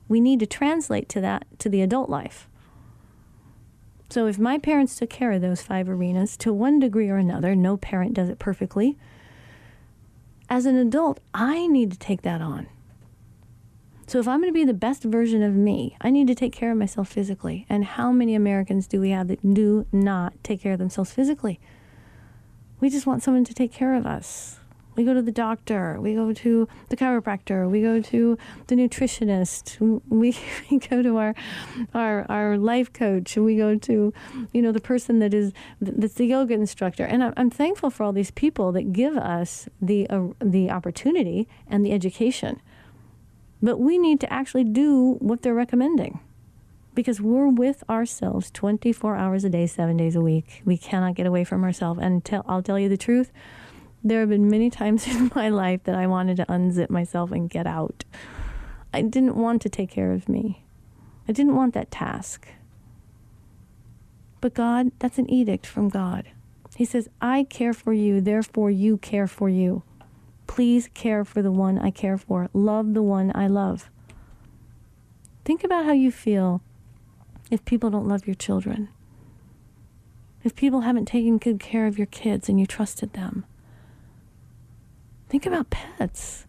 We 0.08 0.22
need 0.22 0.40
to 0.40 0.46
translate 0.46 1.10
to 1.10 1.22
that 1.22 1.46
to 1.60 1.70
the 1.70 1.82
adult 1.82 2.10
life. 2.10 2.48
So 4.10 4.28
if 4.28 4.40
my 4.40 4.58
parents 4.58 4.96
took 4.96 5.10
care 5.10 5.34
of 5.34 5.42
those 5.42 5.62
five 5.62 5.90
arenas 5.90 6.38
to 6.38 6.54
one 6.54 6.80
degree 6.80 7.10
or 7.10 7.18
another, 7.18 7.56
no 7.56 7.78
parent 7.78 8.14
does 8.14 8.30
it 8.30 8.40
perfectly. 8.40 8.98
As 10.50 10.66
an 10.66 10.76
adult, 10.78 11.20
I 11.34 11.68
need 11.68 11.92
to 11.92 12.00
take 12.00 12.24
that 12.24 12.42
on. 12.42 12.68
So 14.10 14.18
if 14.18 14.28
I'm 14.28 14.42
going 14.42 14.52
to 14.52 14.60
be 14.60 14.66
the 14.66 14.74
best 14.74 15.04
version 15.04 15.44
of 15.44 15.54
me, 15.54 15.96
I 16.02 16.10
need 16.10 16.26
to 16.30 16.34
take 16.34 16.52
care 16.52 16.72
of 16.72 16.80
myself 16.80 17.10
physically. 17.10 17.68
And 17.70 17.86
how 17.86 18.12
many 18.12 18.34
Americans 18.34 18.88
do 18.88 19.00
we 19.00 19.12
have 19.12 19.28
that 19.28 19.54
do 19.54 19.86
not 19.92 20.34
take 20.44 20.62
care 20.62 20.74
of 20.74 20.80
themselves 20.80 21.12
physically? 21.12 21.60
We 22.80 22.90
just 22.90 23.06
want 23.06 23.22
someone 23.22 23.44
to 23.44 23.54
take 23.54 23.72
care 23.72 23.94
of 23.94 24.08
us. 24.08 24.58
We 24.96 25.04
go 25.04 25.14
to 25.14 25.22
the 25.22 25.32
doctor, 25.32 26.02
we 26.02 26.16
go 26.16 26.34
to 26.34 26.68
the 26.90 26.98
chiropractor, 26.98 27.70
we 27.70 27.84
go 27.84 28.02
to 28.02 28.36
the 28.66 28.76
nutritionist, 28.76 29.78
we, 30.10 30.36
we 30.72 30.80
go 30.80 31.04
to 31.04 31.18
our, 31.18 31.36
our 31.94 32.26
our 32.32 32.58
life 32.58 32.92
coach, 32.92 33.38
we 33.38 33.58
go 33.58 33.78
to, 33.78 34.12
you 34.52 34.62
know, 34.64 34.72
the 34.72 34.82
person 34.82 35.20
that 35.20 35.36
is 35.36 35.54
that's 35.80 36.16
the 36.16 36.26
yoga 36.26 36.56
instructor. 36.56 37.06
And 37.06 37.24
I'm, 37.24 37.34
I'm 37.38 37.50
thankful 37.52 37.92
for 37.92 38.04
all 38.04 38.12
these 38.12 38.32
people 38.32 38.72
that 38.72 38.92
give 38.92 39.16
us 39.16 39.70
the 39.80 40.10
uh, 40.10 40.30
the 40.40 40.72
opportunity 40.72 41.48
and 41.68 41.86
the 41.86 41.92
education. 41.92 42.60
But 43.62 43.80
we 43.80 43.98
need 43.98 44.20
to 44.22 44.32
actually 44.32 44.64
do 44.64 45.18
what 45.20 45.42
they're 45.42 45.54
recommending 45.54 46.20
because 46.96 47.22
we're 47.22 47.48
with 47.48 47.84
ourselves 47.90 48.52
24 48.52 49.16
hours 49.16 49.44
a 49.44 49.50
day, 49.50 49.68
seven 49.68 49.98
days 49.98 50.16
a 50.16 50.22
week. 50.22 50.62
We 50.66 50.78
cannot 50.78 51.16
get 51.16 51.26
away 51.26 51.44
from 51.44 51.64
ourselves. 51.64 52.00
And 52.02 52.24
tell, 52.24 52.44
I'll 52.48 52.64
tell 52.64 52.80
you 52.80 52.90
the 52.90 52.98
truth, 52.98 53.32
there 54.04 54.22
have 54.22 54.30
been 54.30 54.50
many 54.50 54.70
times 54.82 55.08
in 55.08 55.32
my 55.36 55.50
life 55.50 55.84
that 55.84 55.96
I 55.96 56.08
wanted 56.08 56.38
to 56.38 56.46
unzip 56.46 56.90
myself 56.90 57.32
and 57.32 57.50
get 57.50 57.68
out. 57.68 58.06
I 58.94 59.02
didn't 59.02 59.36
want 59.36 59.62
to 59.62 59.70
take 59.70 59.90
care 59.92 60.12
of 60.12 60.28
me. 60.28 60.64
I 61.28 61.32
didn't 61.32 61.56
want 61.56 61.74
that 61.74 61.92
task. 61.92 62.48
But 64.42 64.54
God, 64.54 64.92
that's 65.00 65.18
an 65.18 65.30
edict 65.30 65.66
from 65.66 65.90
God. 65.90 66.30
He 66.76 66.86
says, 66.86 67.10
I 67.22 67.44
care 67.44 67.74
for 67.74 67.94
you, 67.94 68.22
therefore 68.22 68.72
you 68.72 68.98
care 68.98 69.28
for 69.28 69.50
you. 69.50 69.84
Please 70.50 70.90
care 70.96 71.24
for 71.24 71.44
the 71.44 71.52
one 71.52 71.78
I 71.78 71.92
care 71.92 72.18
for. 72.18 72.50
Love 72.54 72.96
the 72.96 73.04
one 73.04 73.32
I 73.36 73.46
love. 73.46 73.92
Think 75.46 75.64
about 75.64 75.86
how 75.86 75.92
you 75.92 76.12
feel 76.12 76.64
if 77.52 77.64
people 77.66 77.92
don't 77.92 78.08
love 78.08 78.26
your 78.26 78.34
children. 78.34 78.90
If 80.44 80.56
people 80.56 80.82
haven't 80.82 81.06
taken 81.06 81.38
good 81.38 81.60
care 81.60 81.86
of 81.86 82.00
your 82.00 82.08
kids 82.08 82.50
and 82.50 82.60
you 82.60 82.66
trusted 82.66 83.14
them. 83.14 83.46
Think 85.30 85.46
about 85.46 85.70
pets. 85.70 86.48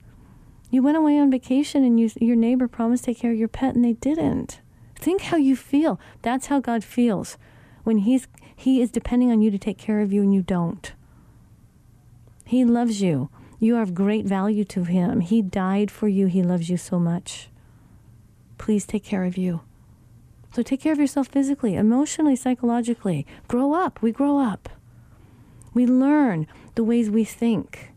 You 0.71 0.83
went 0.83 0.97
away 0.97 1.19
on 1.19 1.31
vacation 1.31 1.85
and 1.85 2.01
you, 2.01 2.11
your 2.23 2.37
neighbor 2.37 2.69
promised 2.69 3.05
to 3.05 3.11
take 3.11 3.19
care 3.19 3.33
of 3.33 3.39
your 3.39 3.49
pet 3.49 3.75
and 3.75 3.85
they 3.85 3.93
didn't. 3.93 4.61
Think 4.97 5.21
how 5.25 5.37
you 5.37 5.55
feel. 5.55 6.01
That's 6.23 6.47
how 6.47 6.59
God 6.59 6.83
feels 6.85 7.37
when 7.85 7.99
he's, 7.99 8.29
He 8.57 8.81
is 8.81 8.91
depending 8.91 9.31
on 9.31 9.43
you 9.43 9.51
to 9.51 9.59
take 9.59 9.77
care 9.77 10.01
of 10.01 10.11
you 10.11 10.23
and 10.23 10.33
you 10.33 10.41
don't. 10.41 10.91
He 12.47 12.65
loves 12.65 13.03
you. 13.03 13.29
You 13.63 13.77
are 13.77 13.83
of 13.83 13.95
great 13.95 14.25
value 14.25 14.65
to 14.65 14.85
Him. 14.85 15.21
He 15.21 15.43
died 15.43 15.91
for 15.91 16.09
you, 16.09 16.27
He 16.27 16.43
loves 16.43 16.71
you 16.71 16.79
so 16.79 16.99
much. 16.99 17.51
Please 18.57 18.87
take 18.87 19.05
care 19.05 19.25
of 19.25 19.37
you. 19.37 19.61
So 20.53 20.63
take 20.63 20.81
care 20.81 20.95
of 20.95 20.99
yourself 20.99 21.29
physically, 21.29 21.77
emotionally, 21.77 22.37
psychologically. 22.37 23.27
Grow 23.49 23.75
up. 23.75 24.01
We 24.03 24.13
grow 24.13 24.39
up. 24.39 24.71
We 25.75 25.87
learn 25.87 26.47
the 26.75 26.83
ways 26.83 27.11
we 27.11 27.23
think. 27.23 27.93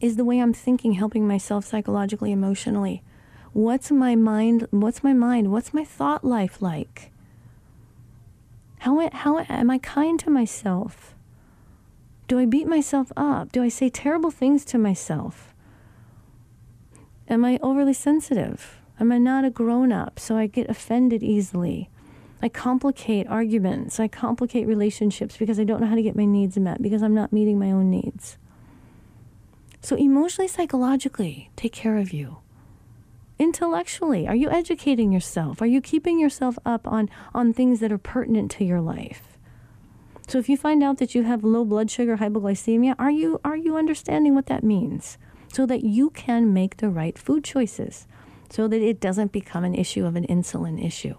Is 0.00 0.16
the 0.16 0.24
way 0.24 0.38
I'm 0.38 0.52
thinking 0.52 0.92
helping 0.92 1.26
myself 1.26 1.64
psychologically, 1.64 2.30
emotionally? 2.30 3.02
What's 3.52 3.90
my 3.90 4.14
mind? 4.14 4.68
What's 4.70 5.02
my 5.02 5.14
mind? 5.14 5.50
What's 5.50 5.74
my 5.74 5.82
thought 5.82 6.24
life 6.24 6.62
like? 6.62 7.10
How, 8.80 9.08
how 9.12 9.38
am 9.48 9.70
I 9.70 9.78
kind 9.78 10.20
to 10.20 10.30
myself? 10.30 11.14
Do 12.28 12.38
I 12.38 12.44
beat 12.44 12.66
myself 12.66 13.10
up? 13.16 13.52
Do 13.52 13.62
I 13.62 13.68
say 13.68 13.88
terrible 13.88 14.30
things 14.30 14.62
to 14.66 14.78
myself? 14.78 15.54
Am 17.26 17.42
I 17.42 17.58
overly 17.62 17.94
sensitive? 17.94 18.80
Am 19.00 19.10
I 19.10 19.16
not 19.16 19.46
a 19.46 19.50
grown 19.50 19.92
up 19.92 20.20
so 20.20 20.36
I 20.36 20.46
get 20.46 20.68
offended 20.68 21.22
easily? 21.22 21.88
I 22.42 22.50
complicate 22.50 23.26
arguments. 23.28 23.98
I 23.98 24.08
complicate 24.08 24.66
relationships 24.66 25.38
because 25.38 25.58
I 25.58 25.64
don't 25.64 25.80
know 25.80 25.86
how 25.86 25.94
to 25.94 26.02
get 26.02 26.16
my 26.16 26.26
needs 26.26 26.58
met 26.58 26.82
because 26.82 27.02
I'm 27.02 27.14
not 27.14 27.32
meeting 27.32 27.58
my 27.58 27.72
own 27.72 27.90
needs. 27.90 28.36
So, 29.80 29.96
emotionally, 29.96 30.48
psychologically, 30.48 31.50
take 31.56 31.72
care 31.72 31.96
of 31.96 32.12
you. 32.12 32.38
Intellectually, 33.38 34.28
are 34.28 34.34
you 34.34 34.50
educating 34.50 35.12
yourself? 35.12 35.62
Are 35.62 35.66
you 35.66 35.80
keeping 35.80 36.18
yourself 36.18 36.58
up 36.66 36.86
on, 36.86 37.08
on 37.32 37.54
things 37.54 37.80
that 37.80 37.92
are 37.92 37.98
pertinent 37.98 38.50
to 38.52 38.64
your 38.64 38.80
life? 38.80 39.37
So, 40.28 40.36
if 40.36 40.50
you 40.50 40.58
find 40.58 40.82
out 40.82 40.98
that 40.98 41.14
you 41.14 41.22
have 41.22 41.42
low 41.42 41.64
blood 41.64 41.90
sugar, 41.90 42.18
hypoglycemia, 42.18 42.94
are 42.98 43.10
you, 43.10 43.40
are 43.46 43.56
you 43.56 43.78
understanding 43.78 44.34
what 44.34 44.44
that 44.46 44.62
means? 44.62 45.16
So 45.50 45.64
that 45.64 45.82
you 45.82 46.10
can 46.10 46.52
make 46.52 46.76
the 46.76 46.90
right 46.90 47.18
food 47.18 47.44
choices, 47.44 48.06
so 48.50 48.68
that 48.68 48.82
it 48.82 49.00
doesn't 49.00 49.32
become 49.32 49.64
an 49.64 49.74
issue 49.74 50.04
of 50.04 50.16
an 50.16 50.26
insulin 50.26 50.84
issue. 50.84 51.14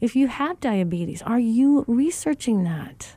If 0.00 0.14
you 0.14 0.28
have 0.28 0.60
diabetes, 0.60 1.20
are 1.22 1.40
you 1.40 1.84
researching 1.88 2.62
that? 2.62 3.16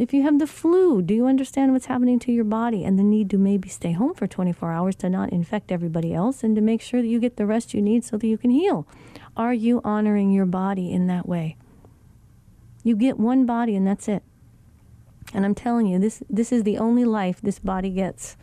If 0.00 0.12
you 0.12 0.22
have 0.24 0.40
the 0.40 0.48
flu, 0.48 1.00
do 1.00 1.14
you 1.14 1.26
understand 1.26 1.72
what's 1.72 1.86
happening 1.86 2.18
to 2.20 2.32
your 2.32 2.42
body 2.42 2.82
and 2.82 2.98
the 2.98 3.04
need 3.04 3.30
to 3.30 3.38
maybe 3.38 3.68
stay 3.68 3.92
home 3.92 4.14
for 4.14 4.26
24 4.26 4.72
hours 4.72 4.96
to 4.96 5.08
not 5.08 5.32
infect 5.32 5.70
everybody 5.70 6.12
else 6.12 6.42
and 6.42 6.56
to 6.56 6.60
make 6.60 6.80
sure 6.80 7.00
that 7.00 7.06
you 7.06 7.20
get 7.20 7.36
the 7.36 7.46
rest 7.46 7.72
you 7.72 7.80
need 7.80 8.02
so 8.02 8.16
that 8.16 8.26
you 8.26 8.36
can 8.36 8.50
heal? 8.50 8.88
Are 9.36 9.54
you 9.54 9.80
honoring 9.84 10.32
your 10.32 10.46
body 10.46 10.90
in 10.90 11.06
that 11.06 11.28
way? 11.28 11.56
You 12.84 12.94
get 12.94 13.18
one 13.18 13.46
body 13.46 13.74
and 13.74 13.84
that's 13.84 14.06
it. 14.06 14.22
And 15.32 15.44
I'm 15.44 15.54
telling 15.54 15.86
you, 15.86 15.98
this 15.98 16.22
this 16.30 16.52
is 16.52 16.62
the 16.62 16.78
only 16.78 17.04
life 17.04 17.40
this 17.40 17.58
body 17.58 17.90
gets. 17.90 18.36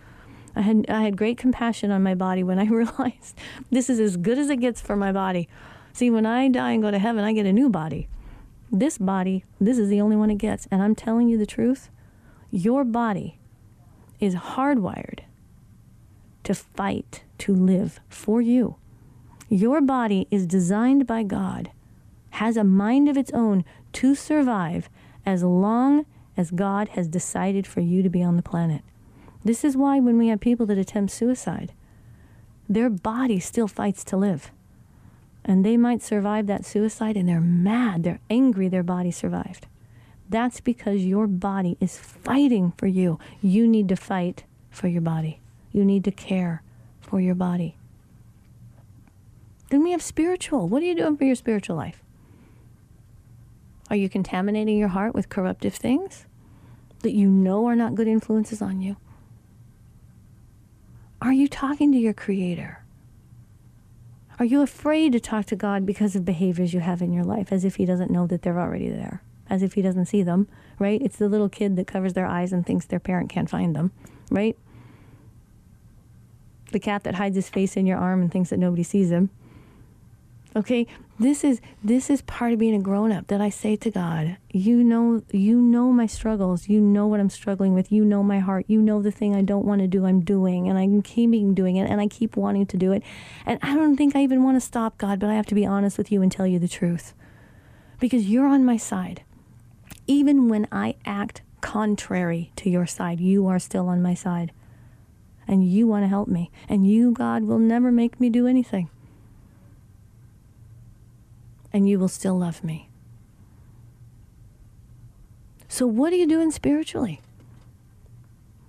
I 0.56 0.62
had 0.62 0.86
I 0.90 1.04
had 1.04 1.16
great 1.16 1.38
compassion 1.38 1.92
on 1.92 2.04
my 2.04 2.16
body 2.16 2.44
when 2.44 2.60
I 2.60 2.66
realized 2.82 3.38
this 3.72 3.90
is 3.90 4.00
as 4.00 4.18
good 4.18 4.38
as 4.38 4.50
it 4.50 4.60
gets 4.60 4.82
for 4.82 4.98
my 4.98 5.14
body. 5.14 5.48
See, 5.94 6.10
when 6.10 6.26
I 6.26 6.48
die 6.50 6.72
and 6.72 6.84
go 6.84 6.92
to 6.92 7.00
heaven, 7.00 7.24
I 7.24 7.32
get 7.32 7.46
a 7.46 7.54
new 7.54 7.70
body. 7.70 8.10
This 8.72 8.98
body, 8.98 9.46
this 9.60 9.78
is 9.78 9.90
the 9.90 10.02
only 10.02 10.16
one 10.16 10.32
it 10.32 10.38
gets. 10.38 10.68
And 10.72 10.82
I'm 10.82 10.96
telling 10.96 11.28
you 11.28 11.38
the 11.38 11.46
truth, 11.46 11.90
your 12.50 12.84
body 12.84 13.40
is 14.20 14.36
hardwired 14.36 15.20
to 16.44 16.54
fight, 16.54 17.24
to 17.40 17.54
live 17.54 18.00
for 18.10 18.42
you. 18.42 18.76
Your 19.50 19.82
body 19.82 20.28
is 20.32 20.48
designed 20.48 21.06
by 21.06 21.24
God, 21.24 21.72
has 22.32 22.56
a 22.56 22.64
mind 22.64 23.10
of 23.10 23.18
its 23.18 23.32
own 23.34 23.66
to 23.94 24.16
survive 24.16 24.90
as 25.26 25.44
long 25.44 26.06
as 26.38 26.52
God 26.52 26.90
has 26.90 27.08
decided 27.08 27.68
for 27.68 27.82
you 27.82 28.02
to 28.02 28.10
be 28.10 28.24
on 28.24 28.38
the 28.38 28.44
planet. 28.44 28.82
This 29.44 29.64
is 29.64 29.76
why 29.76 30.00
when 30.00 30.18
we 30.18 30.28
have 30.28 30.40
people 30.40 30.66
that 30.68 30.78
attempt 30.78 31.12
suicide, 31.12 31.74
their 32.70 32.90
body 32.90 33.40
still 33.40 33.68
fights 33.68 34.04
to 34.06 34.18
live. 34.18 34.52
And 35.44 35.66
they 35.66 35.76
might 35.76 36.04
survive 36.04 36.48
that 36.48 36.66
suicide 36.66 37.18
and 37.18 37.28
they're 37.28 37.42
mad, 37.42 38.04
they're 38.04 38.20
angry 38.30 38.68
their 38.68 38.84
body 38.84 39.12
survived. 39.12 39.66
That's 40.30 40.62
because 40.62 41.04
your 41.04 41.28
body 41.28 41.78
is 41.82 41.98
fighting 41.98 42.74
for 42.78 42.88
you. 42.88 43.20
You 43.42 43.68
need 43.68 43.90
to 43.90 43.96
fight 43.96 44.46
for 44.70 44.88
your 44.88 45.02
body. 45.02 45.42
You 45.72 45.84
need 45.84 46.04
to 46.06 46.12
care 46.12 46.64
for 47.02 47.20
your 47.20 47.36
body. 47.36 47.76
Then 49.70 49.84
we 49.84 49.92
have 49.92 50.02
spiritual. 50.02 50.68
What 50.68 50.84
are 50.84 50.86
you 50.86 50.96
doing 50.96 51.18
for 51.18 51.26
your 51.26 51.36
spiritual 51.36 51.76
life? 51.76 52.02
Are 53.92 53.98
you 53.98 54.08
contaminating 54.08 54.78
your 54.78 54.88
heart 54.88 55.14
with 55.14 55.28
corruptive 55.28 55.76
things 55.76 56.26
that 57.02 57.12
you 57.12 57.30
know 57.30 57.66
are 57.66 57.76
not 57.76 57.94
good 57.94 58.08
influences 58.08 58.62
on 58.62 58.82
you? 58.82 58.96
Are 61.22 61.34
you 61.34 61.50
talking 61.50 61.92
to 61.92 61.98
your 61.98 62.14
Creator? 62.14 62.86
Are 64.40 64.46
you 64.46 64.62
afraid 64.62 65.12
to 65.12 65.20
talk 65.20 65.46
to 65.48 65.58
God 65.58 65.86
because 65.86 66.16
of 66.16 66.24
behaviors 66.24 66.74
you 66.74 66.80
have 66.80 67.02
in 67.02 67.12
your 67.12 67.26
life, 67.26 67.52
as 67.52 67.66
if 67.66 67.76
He 67.76 67.84
doesn't 67.84 68.10
know 68.10 68.26
that 68.28 68.44
they're 68.44 68.62
already 68.62 68.90
there, 68.90 69.22
as 69.50 69.62
if 69.62 69.74
He 69.74 69.82
doesn't 69.82 70.06
see 70.06 70.24
them, 70.24 70.48
right? 70.80 71.02
It's 71.02 71.18
the 71.18 71.28
little 71.28 71.50
kid 71.50 71.76
that 71.76 71.86
covers 71.86 72.14
their 72.14 72.26
eyes 72.26 72.54
and 72.54 72.66
thinks 72.66 72.86
their 72.86 72.98
parent 72.98 73.30
can't 73.30 73.50
find 73.50 73.76
them, 73.76 73.92
right? 74.30 74.58
The 76.72 76.80
cat 76.80 77.04
that 77.04 77.16
hides 77.16 77.36
his 77.36 77.50
face 77.50 77.76
in 77.76 77.86
your 77.86 77.98
arm 77.98 78.22
and 78.22 78.32
thinks 78.32 78.52
that 78.52 78.58
nobody 78.58 78.84
sees 78.84 79.12
him. 79.12 79.32
Okay, 80.56 80.88
this 81.22 81.44
is 81.44 81.62
this 81.84 82.10
is 82.10 82.22
part 82.24 82.52
of 82.52 82.58
being 82.58 82.74
a 82.74 82.80
grown 82.80 83.12
up 83.12 83.28
that 83.28 83.42
I 83.42 83.50
say 83.50 83.76
to 83.76 83.92
God, 83.92 84.38
you 84.50 84.84
know 84.84 85.22
you 85.32 85.62
know 85.62 85.92
my 85.92 86.08
struggles, 86.08 86.68
you 86.68 86.82
know 86.82 87.06
what 87.06 87.20
I'm 87.20 87.30
struggling 87.30 87.76
with, 87.76 87.92
you 87.92 88.04
know 88.04 88.24
my 88.24 88.40
heart, 88.40 88.66
you 88.68 88.82
know 88.82 89.02
the 89.02 89.12
thing 89.12 89.36
I 89.36 89.44
don't 89.44 89.66
want 89.66 89.82
to 89.82 89.88
do 89.88 90.06
I'm 90.06 90.22
doing 90.22 90.68
and 90.68 90.80
I'm 90.80 91.04
keeping 91.04 91.54
doing 91.54 91.76
it 91.76 91.90
and 91.90 92.02
I 92.02 92.08
keep 92.08 92.36
wanting 92.36 92.66
to 92.66 92.78
do 92.78 92.92
it. 92.92 93.04
And 93.46 93.60
I 93.62 93.76
don't 93.76 93.96
think 93.96 94.16
I 94.16 94.24
even 94.24 94.44
want 94.44 94.58
to 94.58 94.62
stop 94.62 94.98
God, 94.98 95.20
but 95.20 95.30
I 95.30 95.36
have 95.36 95.46
to 95.48 95.56
be 95.56 95.66
honest 95.66 95.98
with 95.98 96.12
you 96.12 96.24
and 96.24 96.32
tell 96.32 96.48
you 96.48 96.58
the 96.58 96.68
truth. 96.68 97.14
Because 98.00 98.26
you're 98.26 98.48
on 98.48 98.66
my 98.66 98.78
side. 98.78 99.22
Even 100.08 100.50
when 100.50 100.68
I 100.72 100.96
act 101.06 101.44
contrary 101.62 102.52
to 102.56 102.70
your 102.70 102.88
side, 102.88 103.20
you 103.20 103.46
are 103.46 103.60
still 103.60 103.88
on 103.90 104.02
my 104.02 104.16
side. 104.16 104.52
And 105.48 105.64
you 105.64 105.86
want 105.86 106.04
to 106.04 106.08
help 106.08 106.28
me. 106.28 106.50
And 106.68 106.88
you, 106.88 107.12
God, 107.12 107.44
will 107.44 107.60
never 107.60 107.92
make 107.92 108.20
me 108.20 108.30
do 108.30 108.48
anything 108.48 108.90
and 111.74 111.88
you 111.88 112.00
will 112.00 112.08
still 112.08 112.38
love 112.38 112.64
me. 112.64 112.90
So, 115.68 115.88
what 115.88 116.12
are 116.12 116.18
you 116.18 116.28
doing 116.28 116.52
spiritually? 116.52 117.22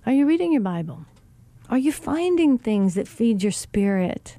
Are 0.07 0.13
you 0.13 0.27
reading 0.27 0.53
your 0.53 0.63
Bible? 0.63 1.05
Are 1.69 1.79
you 1.79 1.93
finding 1.93 2.59
things 2.59 2.95
that 2.95 3.09
feed 3.09 3.43
your 3.43 3.53
spirit, 3.53 4.37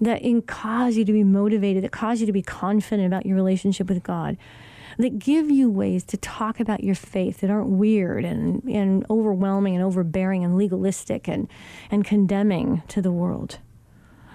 that 0.00 0.22
cause 0.46 0.96
you 0.96 1.04
to 1.04 1.12
be 1.12 1.22
motivated, 1.22 1.84
that 1.84 1.92
cause 1.92 2.20
you 2.20 2.26
to 2.26 2.32
be 2.32 2.42
confident 2.42 3.06
about 3.06 3.26
your 3.26 3.36
relationship 3.36 3.88
with 3.88 4.02
God, 4.02 4.36
that 4.98 5.18
give 5.18 5.50
you 5.50 5.70
ways 5.70 6.04
to 6.04 6.16
talk 6.16 6.60
about 6.60 6.82
your 6.82 6.94
faith 6.94 7.40
that 7.40 7.50
aren't 7.50 7.68
weird 7.68 8.24
and, 8.24 8.62
and 8.64 9.06
overwhelming 9.10 9.74
and 9.74 9.84
overbearing 9.84 10.44
and 10.44 10.56
legalistic 10.56 11.28
and, 11.28 11.48
and 11.90 12.04
condemning 12.04 12.82
to 12.88 13.02
the 13.02 13.12
world? 13.12 13.58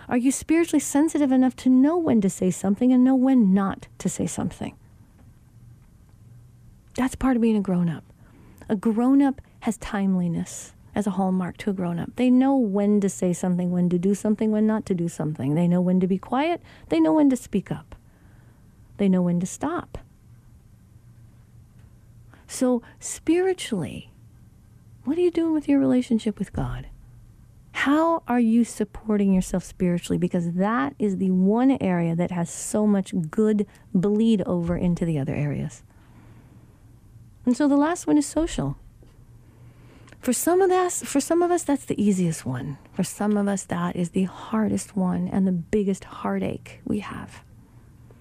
Are 0.09 0.17
you 0.17 0.31
spiritually 0.31 0.79
sensitive 0.79 1.31
enough 1.31 1.55
to 1.57 1.69
know 1.69 1.97
when 1.97 2.21
to 2.21 2.29
say 2.29 2.49
something 2.49 2.93
and 2.93 3.03
know 3.03 3.15
when 3.15 3.53
not 3.53 3.87
to 3.97 4.07
say 4.07 4.25
something? 4.25 4.75
That's 6.95 7.15
part 7.15 7.35
of 7.35 7.41
being 7.41 7.57
a 7.57 7.61
grown 7.61 7.89
up. 7.89 8.05
A 8.69 8.75
grown 8.75 9.21
up 9.21 9.41
has 9.61 9.77
timeliness 9.77 10.73
as 10.95 11.05
a 11.07 11.11
hallmark 11.11 11.57
to 11.57 11.69
a 11.69 11.73
grown 11.73 11.99
up. 11.99 12.15
They 12.15 12.29
know 12.29 12.55
when 12.55 13.01
to 13.01 13.09
say 13.09 13.33
something, 13.33 13.69
when 13.69 13.89
to 13.89 13.99
do 13.99 14.15
something, 14.15 14.49
when 14.51 14.65
not 14.65 14.85
to 14.87 14.95
do 14.95 15.07
something. 15.07 15.55
They 15.55 15.67
know 15.67 15.81
when 15.81 15.99
to 15.99 16.07
be 16.07 16.17
quiet, 16.17 16.61
they 16.89 16.99
know 16.99 17.13
when 17.13 17.29
to 17.29 17.35
speak 17.35 17.71
up, 17.71 17.95
they 18.97 19.07
know 19.09 19.21
when 19.21 19.39
to 19.39 19.45
stop. 19.45 19.97
So, 22.47 22.81
spiritually, 22.99 24.11
what 25.03 25.17
are 25.17 25.21
you 25.21 25.31
doing 25.31 25.53
with 25.53 25.67
your 25.67 25.79
relationship 25.79 26.39
with 26.39 26.53
God? 26.53 26.87
How 27.87 28.21
are 28.27 28.41
you 28.41 28.65
supporting 28.65 29.33
yourself 29.33 29.63
spiritually? 29.63 30.17
Because 30.17 30.51
that 30.55 30.93
is 30.99 31.19
the 31.19 31.31
one 31.31 31.77
area 31.79 32.17
that 32.17 32.31
has 32.31 32.49
so 32.49 32.85
much 32.85 33.13
good 33.31 33.65
bleed 33.93 34.41
over 34.41 34.75
into 34.75 35.05
the 35.05 35.17
other 35.17 35.33
areas. 35.33 35.83
And 37.45 37.55
so 37.55 37.65
the 37.69 37.77
last 37.77 38.05
one 38.05 38.17
is 38.17 38.25
social. 38.25 38.75
For 40.19 40.33
some 40.33 40.61
of 40.61 40.69
us, 40.69 41.01
for 41.01 41.21
some 41.21 41.41
of 41.41 41.49
us 41.49 41.63
that's 41.63 41.85
the 41.85 41.95
easiest 41.97 42.45
one. 42.45 42.77
For 42.91 43.05
some 43.05 43.37
of 43.37 43.47
us 43.47 43.63
that 43.63 43.95
is 43.95 44.09
the 44.09 44.25
hardest 44.25 44.97
one 44.97 45.29
and 45.29 45.47
the 45.47 45.53
biggest 45.53 46.03
heartache 46.03 46.81
we 46.83 46.99
have. 46.99 47.41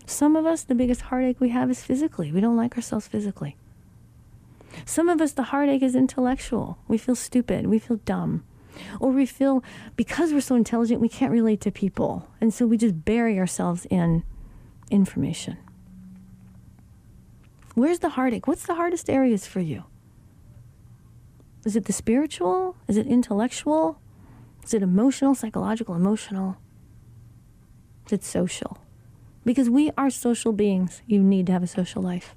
Some 0.06 0.36
of 0.36 0.46
us 0.46 0.62
the 0.62 0.76
biggest 0.76 1.00
heartache 1.00 1.40
we 1.40 1.48
have 1.48 1.72
is 1.72 1.82
physically. 1.82 2.30
We 2.30 2.40
don't 2.40 2.56
like 2.56 2.76
ourselves 2.76 3.08
physically. 3.08 3.56
Some 4.84 5.08
of 5.08 5.20
us 5.20 5.32
the 5.32 5.50
heartache 5.50 5.82
is 5.82 5.96
intellectual. 5.96 6.78
We 6.86 6.98
feel 6.98 7.16
stupid, 7.16 7.66
we 7.66 7.80
feel 7.80 7.96
dumb. 7.96 8.44
Or 9.00 9.10
we 9.10 9.26
feel 9.26 9.62
because 9.96 10.32
we're 10.32 10.40
so 10.40 10.54
intelligent, 10.54 11.00
we 11.00 11.08
can't 11.08 11.32
relate 11.32 11.60
to 11.62 11.70
people. 11.70 12.28
And 12.40 12.52
so 12.52 12.66
we 12.66 12.76
just 12.76 13.04
bury 13.04 13.38
ourselves 13.38 13.86
in 13.86 14.24
information. 14.90 15.58
Where's 17.74 17.98
the 17.98 18.10
heartache? 18.10 18.46
What's 18.46 18.66
the 18.66 18.74
hardest 18.74 19.10
areas 19.10 19.46
for 19.46 19.60
you? 19.60 19.84
Is 21.64 21.76
it 21.76 21.84
the 21.86 21.92
spiritual? 21.92 22.76
Is 22.88 22.96
it 22.96 23.06
intellectual? 23.06 24.00
Is 24.64 24.72
it 24.72 24.82
emotional, 24.82 25.34
psychological, 25.34 25.94
emotional? 25.94 26.56
Is 28.06 28.12
it 28.12 28.24
social? 28.24 28.78
Because 29.44 29.68
we 29.68 29.90
are 29.98 30.10
social 30.10 30.52
beings. 30.52 31.02
You 31.06 31.22
need 31.22 31.46
to 31.46 31.52
have 31.52 31.62
a 31.62 31.66
social 31.66 32.02
life. 32.02 32.34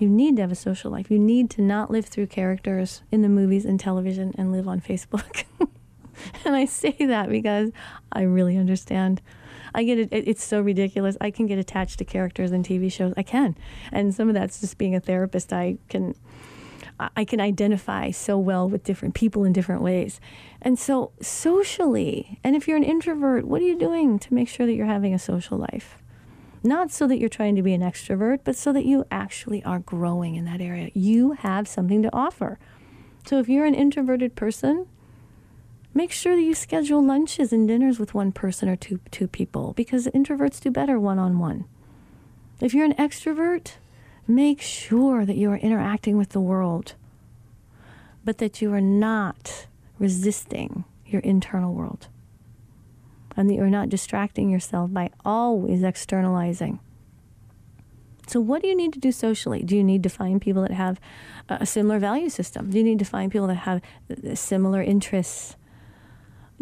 You 0.00 0.08
need 0.08 0.36
to 0.36 0.42
have 0.42 0.52
a 0.52 0.56
social 0.56 0.90
life. 0.90 1.10
You 1.10 1.18
need 1.18 1.50
to 1.50 1.62
not 1.62 1.90
live 1.90 2.06
through 2.06 2.28
characters 2.28 3.02
in 3.12 3.22
the 3.22 3.28
movies 3.28 3.64
and 3.64 3.78
television 3.78 4.34
and 4.38 4.50
live 4.50 4.66
on 4.66 4.80
Facebook. 4.80 5.44
and 6.44 6.56
I 6.56 6.64
say 6.64 6.96
that 6.98 7.28
because 7.28 7.70
I 8.10 8.22
really 8.22 8.56
understand. 8.56 9.20
I 9.74 9.84
get 9.84 9.98
it, 9.98 10.08
it's 10.10 10.42
so 10.42 10.60
ridiculous. 10.60 11.16
I 11.20 11.30
can 11.30 11.46
get 11.46 11.58
attached 11.58 11.98
to 11.98 12.04
characters 12.04 12.50
in 12.50 12.62
TV 12.62 12.90
shows. 12.90 13.12
I 13.16 13.22
can. 13.22 13.56
And 13.92 14.14
some 14.14 14.28
of 14.28 14.34
that's 14.34 14.60
just 14.60 14.78
being 14.78 14.94
a 14.94 15.00
therapist. 15.00 15.52
I 15.52 15.78
can 15.88 16.14
I 17.16 17.24
can 17.24 17.40
identify 17.40 18.10
so 18.10 18.38
well 18.38 18.68
with 18.68 18.84
different 18.84 19.14
people 19.14 19.44
in 19.44 19.52
different 19.52 19.82
ways. 19.82 20.20
And 20.60 20.78
so 20.78 21.12
socially, 21.22 22.38
and 22.44 22.54
if 22.54 22.68
you're 22.68 22.76
an 22.76 22.84
introvert, 22.84 23.46
what 23.46 23.62
are 23.62 23.64
you 23.64 23.78
doing 23.78 24.18
to 24.18 24.34
make 24.34 24.48
sure 24.48 24.66
that 24.66 24.74
you're 24.74 24.86
having 24.86 25.14
a 25.14 25.18
social 25.18 25.56
life? 25.56 25.99
Not 26.62 26.90
so 26.90 27.06
that 27.06 27.18
you're 27.18 27.28
trying 27.28 27.56
to 27.56 27.62
be 27.62 27.72
an 27.72 27.80
extrovert, 27.80 28.40
but 28.44 28.54
so 28.54 28.72
that 28.72 28.84
you 28.84 29.06
actually 29.10 29.64
are 29.64 29.78
growing 29.78 30.34
in 30.34 30.44
that 30.44 30.60
area. 30.60 30.90
You 30.92 31.32
have 31.32 31.66
something 31.66 32.02
to 32.02 32.10
offer. 32.12 32.58
So 33.24 33.38
if 33.38 33.48
you're 33.48 33.64
an 33.64 33.74
introverted 33.74 34.34
person, 34.34 34.86
make 35.94 36.12
sure 36.12 36.36
that 36.36 36.42
you 36.42 36.54
schedule 36.54 37.02
lunches 37.02 37.52
and 37.52 37.66
dinners 37.66 37.98
with 37.98 38.14
one 38.14 38.32
person 38.32 38.68
or 38.68 38.76
two 38.76 39.00
two 39.10 39.26
people 39.26 39.72
because 39.74 40.06
introverts 40.08 40.60
do 40.60 40.70
better 40.70 40.98
one 40.98 41.18
on 41.18 41.38
one. 41.38 41.64
If 42.60 42.74
you're 42.74 42.84
an 42.84 42.94
extrovert, 42.94 43.72
make 44.28 44.60
sure 44.60 45.24
that 45.24 45.36
you 45.36 45.50
are 45.50 45.56
interacting 45.56 46.18
with 46.18 46.30
the 46.30 46.40
world, 46.40 46.94
but 48.22 48.38
that 48.38 48.60
you 48.60 48.72
are 48.74 48.82
not 48.82 49.66
resisting 49.98 50.84
your 51.06 51.22
internal 51.22 51.72
world 51.72 52.08
and 53.36 53.48
that 53.48 53.54
you're 53.54 53.66
not 53.70 53.88
distracting 53.88 54.50
yourself 54.50 54.92
by 54.92 55.10
always 55.24 55.82
externalizing. 55.82 56.80
So, 58.26 58.40
what 58.40 58.62
do 58.62 58.68
you 58.68 58.76
need 58.76 58.92
to 58.92 59.00
do 59.00 59.10
socially? 59.10 59.64
Do 59.64 59.76
you 59.76 59.82
need 59.82 60.04
to 60.04 60.08
find 60.08 60.40
people 60.40 60.62
that 60.62 60.70
have 60.70 61.00
a 61.48 61.66
similar 61.66 61.98
value 61.98 62.28
system? 62.28 62.70
Do 62.70 62.78
you 62.78 62.84
need 62.84 63.00
to 63.00 63.04
find 63.04 63.32
people 63.32 63.48
that 63.48 63.56
have 63.56 63.82
uh, 64.08 64.36
similar 64.36 64.80
interests? 64.82 65.56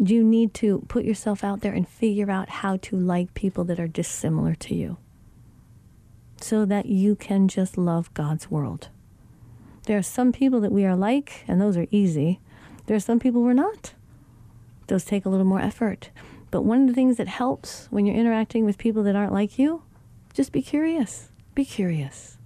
Do 0.01 0.15
you 0.15 0.23
need 0.23 0.53
to 0.55 0.83
put 0.87 1.05
yourself 1.05 1.43
out 1.43 1.61
there 1.61 1.73
and 1.73 1.87
figure 1.87 2.31
out 2.31 2.49
how 2.49 2.77
to 2.77 2.95
like 2.95 3.33
people 3.33 3.65
that 3.65 3.79
are 3.79 3.87
dissimilar 3.87 4.55
to 4.55 4.73
you 4.73 4.97
so 6.41 6.65
that 6.65 6.87
you 6.87 7.15
can 7.15 7.47
just 7.47 7.77
love 7.77 8.11
God's 8.15 8.49
world? 8.49 8.89
There 9.85 9.97
are 9.97 10.03
some 10.03 10.31
people 10.31 10.61
that 10.61 10.71
we 10.71 10.85
are 10.85 10.95
like, 10.95 11.43
and 11.47 11.61
those 11.61 11.77
are 11.77 11.87
easy. 11.91 12.39
There 12.87 12.95
are 12.95 12.99
some 12.99 13.19
people 13.19 13.43
we're 13.43 13.53
not. 13.53 13.93
Those 14.87 15.03
take 15.03 15.25
a 15.25 15.29
little 15.29 15.45
more 15.45 15.61
effort. 15.61 16.09
But 16.51 16.63
one 16.63 16.81
of 16.81 16.87
the 16.87 16.93
things 16.93 17.17
that 17.17 17.27
helps 17.27 17.87
when 17.91 18.05
you're 18.05 18.15
interacting 18.15 18.65
with 18.65 18.77
people 18.77 19.03
that 19.03 19.15
aren't 19.15 19.33
like 19.33 19.59
you, 19.59 19.83
just 20.33 20.51
be 20.51 20.61
curious. 20.61 21.29
Be 21.55 21.65
curious. 21.65 22.37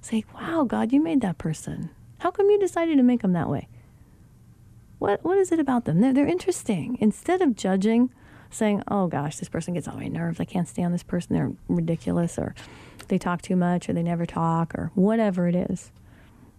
Say, 0.00 0.24
wow, 0.34 0.64
God, 0.64 0.92
you 0.92 1.00
made 1.02 1.20
that 1.22 1.38
person. 1.38 1.90
How 2.18 2.30
come 2.30 2.50
you 2.50 2.58
decided 2.58 2.96
to 2.96 3.02
make 3.02 3.22
them 3.22 3.32
that 3.32 3.48
way? 3.48 3.68
What, 4.98 5.24
what 5.24 5.38
is 5.38 5.52
it 5.52 5.60
about 5.60 5.84
them? 5.84 6.00
They're, 6.00 6.12
they're 6.12 6.26
interesting. 6.26 6.98
Instead 7.00 7.40
of 7.40 7.56
judging, 7.56 8.10
saying, 8.50 8.82
oh 8.88 9.06
gosh, 9.06 9.36
this 9.36 9.48
person 9.48 9.74
gets 9.74 9.88
on 9.88 9.98
my 9.98 10.08
nerves. 10.08 10.40
I 10.40 10.44
can't 10.44 10.68
stand 10.68 10.92
this 10.92 11.02
person. 11.02 11.34
They're 11.34 11.52
ridiculous, 11.68 12.38
or 12.38 12.54
they 13.08 13.18
talk 13.18 13.42
too 13.42 13.56
much, 13.56 13.88
or 13.88 13.92
they 13.92 14.02
never 14.02 14.26
talk, 14.26 14.74
or 14.74 14.90
whatever 14.94 15.48
it 15.48 15.54
is. 15.54 15.90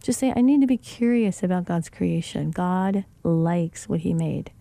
Just 0.02 0.20
say, 0.20 0.34
I 0.36 0.42
need 0.42 0.62
to 0.62 0.68
be 0.68 0.78
curious 0.78 1.44
about 1.44 1.66
God's 1.66 1.90
creation. 1.90 2.52
God 2.52 3.06
likes 3.24 3.88
what 3.88 4.00
He 4.00 4.14
made. 4.14 4.52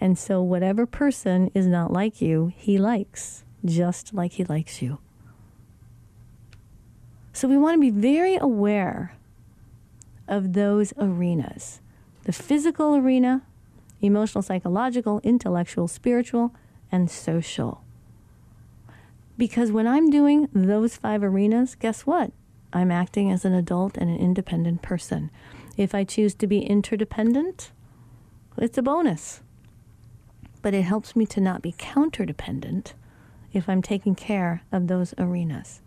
And 0.00 0.16
so, 0.16 0.42
whatever 0.42 0.86
person 0.86 1.50
is 1.54 1.66
not 1.66 1.92
like 1.92 2.20
you, 2.20 2.52
he 2.56 2.78
likes, 2.78 3.44
just 3.64 4.14
like 4.14 4.32
he 4.32 4.44
likes 4.44 4.80
you. 4.80 4.98
So, 7.32 7.48
we 7.48 7.56
want 7.56 7.74
to 7.74 7.80
be 7.80 7.90
very 7.90 8.36
aware 8.36 9.16
of 10.28 10.52
those 10.52 10.92
arenas 10.98 11.80
the 12.24 12.32
physical 12.32 12.94
arena, 12.94 13.40
emotional, 14.02 14.42
psychological, 14.42 15.18
intellectual, 15.24 15.88
spiritual, 15.88 16.54
and 16.92 17.10
social. 17.10 17.82
Because 19.38 19.72
when 19.72 19.86
I'm 19.86 20.10
doing 20.10 20.48
those 20.52 20.98
five 20.98 21.22
arenas, 21.22 21.74
guess 21.74 22.02
what? 22.02 22.32
I'm 22.70 22.90
acting 22.90 23.32
as 23.32 23.46
an 23.46 23.54
adult 23.54 23.96
and 23.96 24.10
an 24.10 24.18
independent 24.18 24.82
person. 24.82 25.30
If 25.78 25.94
I 25.94 26.04
choose 26.04 26.34
to 26.34 26.46
be 26.46 26.58
interdependent, 26.58 27.72
it's 28.58 28.76
a 28.76 28.82
bonus 28.82 29.40
but 30.62 30.74
it 30.74 30.82
helps 30.82 31.16
me 31.16 31.26
to 31.26 31.40
not 31.40 31.62
be 31.62 31.74
counter 31.76 32.24
dependent 32.24 32.94
if 33.52 33.68
I'm 33.68 33.82
taking 33.82 34.14
care 34.14 34.62
of 34.70 34.86
those 34.86 35.14
arenas. 35.18 35.80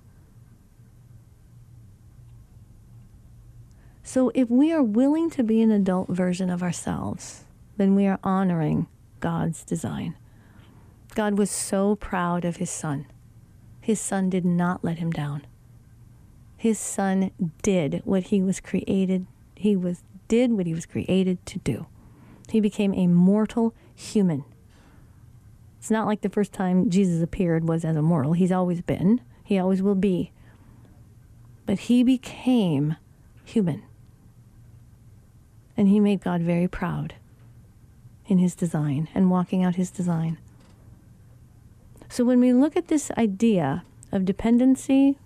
So, 4.04 4.32
if 4.34 4.50
we 4.50 4.74
are 4.74 4.84
willing 4.84 5.30
to 5.32 5.44
be 5.44 5.62
an 5.62 5.72
adult 5.72 6.10
version 6.10 6.50
of 6.50 6.64
ourselves, 6.64 7.44
then 7.78 7.96
we 7.96 8.08
are 8.08 8.20
honoring 8.24 8.88
God's 9.20 9.64
design. 9.64 10.16
God 11.14 11.38
was 11.38 11.52
so 11.52 11.96
proud 11.96 12.44
of 12.44 12.58
his 12.58 12.70
son. 12.70 13.06
His 13.80 14.00
son 14.00 14.30
did 14.30 14.46
not 14.46 14.84
let 14.84 14.98
him 14.98 15.12
down. 15.12 15.46
His 16.58 16.80
son 16.80 17.32
did 17.62 18.02
what 18.04 18.24
he 18.24 18.42
was 18.42 18.60
created, 18.60 19.26
he 19.56 19.76
was 19.76 20.04
did 20.28 20.54
what 20.54 20.66
he 20.66 20.74
was 20.74 20.86
created 20.86 21.46
to 21.46 21.60
do. 21.60 21.88
He 22.50 22.60
became 22.60 22.94
a 22.94 23.08
mortal 23.08 23.74
human 23.94 24.46
it's 25.82 25.90
not 25.90 26.06
like 26.06 26.22
the 26.22 26.30
first 26.30 26.54
time 26.54 26.92
Jesus 26.92 27.24
appeared 27.24 27.68
was 27.68 27.84
as 27.84 27.96
a 27.96 28.04
mortal. 28.04 28.34
He's 28.34 28.52
always 28.52 28.84
been, 28.84 29.20
he 29.44 29.58
always 29.58 29.82
will 29.82 29.96
be. 29.96 30.32
But 31.66 31.80
he 31.80 32.04
became 32.04 32.98
human. 33.44 33.82
And 35.76 35.88
he 35.88 36.00
made 36.00 36.22
God 36.22 36.44
very 36.44 36.68
proud 36.68 37.16
in 38.28 38.38
his 38.38 38.54
design 38.54 39.08
and 39.16 39.32
walking 39.32 39.64
out 39.64 39.74
his 39.74 39.90
design. 39.90 40.38
So 42.10 42.24
when 42.24 42.40
we 42.40 42.54
look 42.54 42.78
at 42.78 42.88
this 42.88 43.10
idea 43.18 43.84
of 44.12 44.24
dependency 44.24 45.18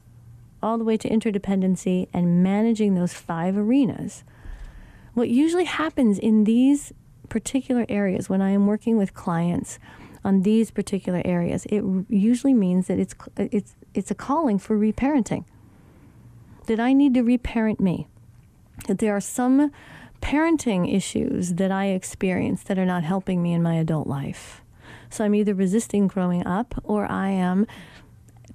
all 0.63 0.77
the 0.77 0.85
way 0.85 0.95
to 0.95 1.09
interdependency 1.09 2.07
and 2.13 2.41
managing 2.41 2.95
those 2.95 3.13
five 3.13 3.57
arenas, 3.57 4.23
what 5.15 5.27
usually 5.27 5.65
happens 5.65 6.17
in 6.17 6.45
these 6.45 6.93
particular 7.27 7.85
areas 7.89 8.29
when 8.29 8.41
I 8.41 8.51
am 8.51 8.67
working 8.67 8.97
with 8.97 9.13
clients 9.13 9.79
on 10.25 10.41
these 10.41 10.71
particular 10.71 11.21
areas, 11.23 11.65
it 11.67 11.83
usually 12.09 12.53
means 12.53 12.87
that 12.87 12.99
it's 12.99 13.15
it's 13.37 13.75
it's 13.93 14.11
a 14.11 14.15
calling 14.15 14.57
for 14.57 14.77
reparenting. 14.77 15.45
That 16.65 16.79
I 16.79 16.93
need 16.93 17.13
to 17.13 17.21
reparent 17.21 17.79
me. 17.79 18.07
That 18.87 18.97
there 18.97 19.15
are 19.15 19.21
some 19.21 19.71
parenting 20.21 20.93
issues 20.93 21.53
that 21.53 21.71
I 21.71 21.85
experience 21.87 22.63
that 22.63 22.79
are 22.79 22.85
not 22.85 23.03
helping 23.03 23.43
me 23.43 23.53
in 23.53 23.61
my 23.61 23.75
adult 23.75 24.07
life. 24.07 24.61
So 25.11 25.23
I'm 25.23 25.35
either 25.35 25.53
resisting 25.53 26.07
growing 26.07 26.45
up 26.45 26.73
or 26.83 27.09
I 27.09 27.29
am 27.29 27.67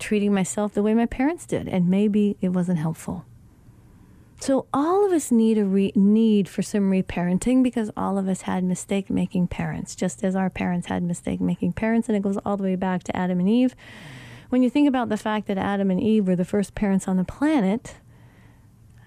treating 0.00 0.35
myself 0.35 0.74
the 0.74 0.83
way 0.83 0.94
my 0.94 1.06
parents 1.06 1.46
did, 1.46 1.68
and 1.68 1.88
maybe 1.88 2.37
it 2.40 2.48
wasn't 2.48 2.78
helpful. 2.78 3.24
So 4.40 4.64
all 4.72 5.05
of 5.05 5.12
us 5.12 5.31
need 5.31 5.59
a 5.59 5.66
re- 5.66 5.92
need 5.94 6.48
for 6.48 6.62
some 6.62 6.90
reparenting 6.90 7.62
because 7.62 7.90
all 7.94 8.16
of 8.16 8.26
us 8.26 8.42
had 8.42 8.64
mistake 8.64 9.11
making 9.11 9.48
parents, 9.48 9.94
just 9.94 10.24
as 10.24 10.35
our 10.35 10.48
parents 10.48 10.87
had 10.87 11.03
mistake 11.03 11.42
making 11.42 11.74
parents, 11.74 12.09
and 12.09 12.16
it 12.16 12.22
goes 12.22 12.38
all 12.38 12.57
the 12.57 12.62
way 12.62 12.74
back 12.74 13.03
to 13.05 13.16
Adam 13.16 13.38
and 13.38 13.50
Eve. 13.50 13.74
When 14.48 14.62
you 14.62 14.70
think 14.70 14.88
about 14.88 15.11
the 15.11 15.18
fact 15.18 15.46
that 15.48 15.59
Adam 15.59 15.90
and 15.90 16.00
Eve 16.00 16.26
were 16.26 16.37
the 16.37 16.46
first 16.46 16.74
parents 16.74 17.07
on 17.07 17.18
the 17.18 17.24
planet, 17.24 17.96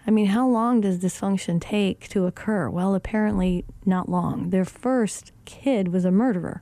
I 0.06 0.12
mean, 0.12 0.28
how 0.28 0.48
long 0.48 0.82
does 0.82 1.00
dysfunction 1.00 1.60
take 1.60 2.08
to 2.10 2.28
occur? 2.28 2.70
Well, 2.70 2.94
apparently 2.94 3.66
not 3.88 4.08
long. 4.08 4.52
Their 4.52 4.66
first 4.66 5.32
kid 5.46 5.88
was 5.88 6.06
a 6.06 6.12
murderer. 6.12 6.62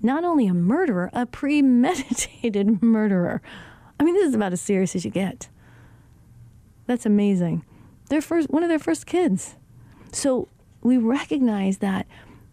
Not 0.00 0.22
only 0.22 0.46
a 0.46 0.54
murderer, 0.54 1.10
a 1.12 1.26
premeditated 1.40 2.80
murderer. 2.80 3.42
I 3.98 4.04
mean, 4.04 4.14
this 4.14 4.28
is 4.28 4.36
about 4.36 4.52
as 4.52 4.60
serious 4.60 4.94
as 4.94 5.04
you 5.04 5.10
get. 5.10 5.48
That's 6.86 7.06
amazing 7.06 7.64
their 8.12 8.20
first 8.20 8.50
one 8.50 8.62
of 8.62 8.68
their 8.68 8.78
first 8.78 9.06
kids. 9.06 9.56
So 10.12 10.46
we 10.82 10.98
recognize 10.98 11.78
that 11.78 12.06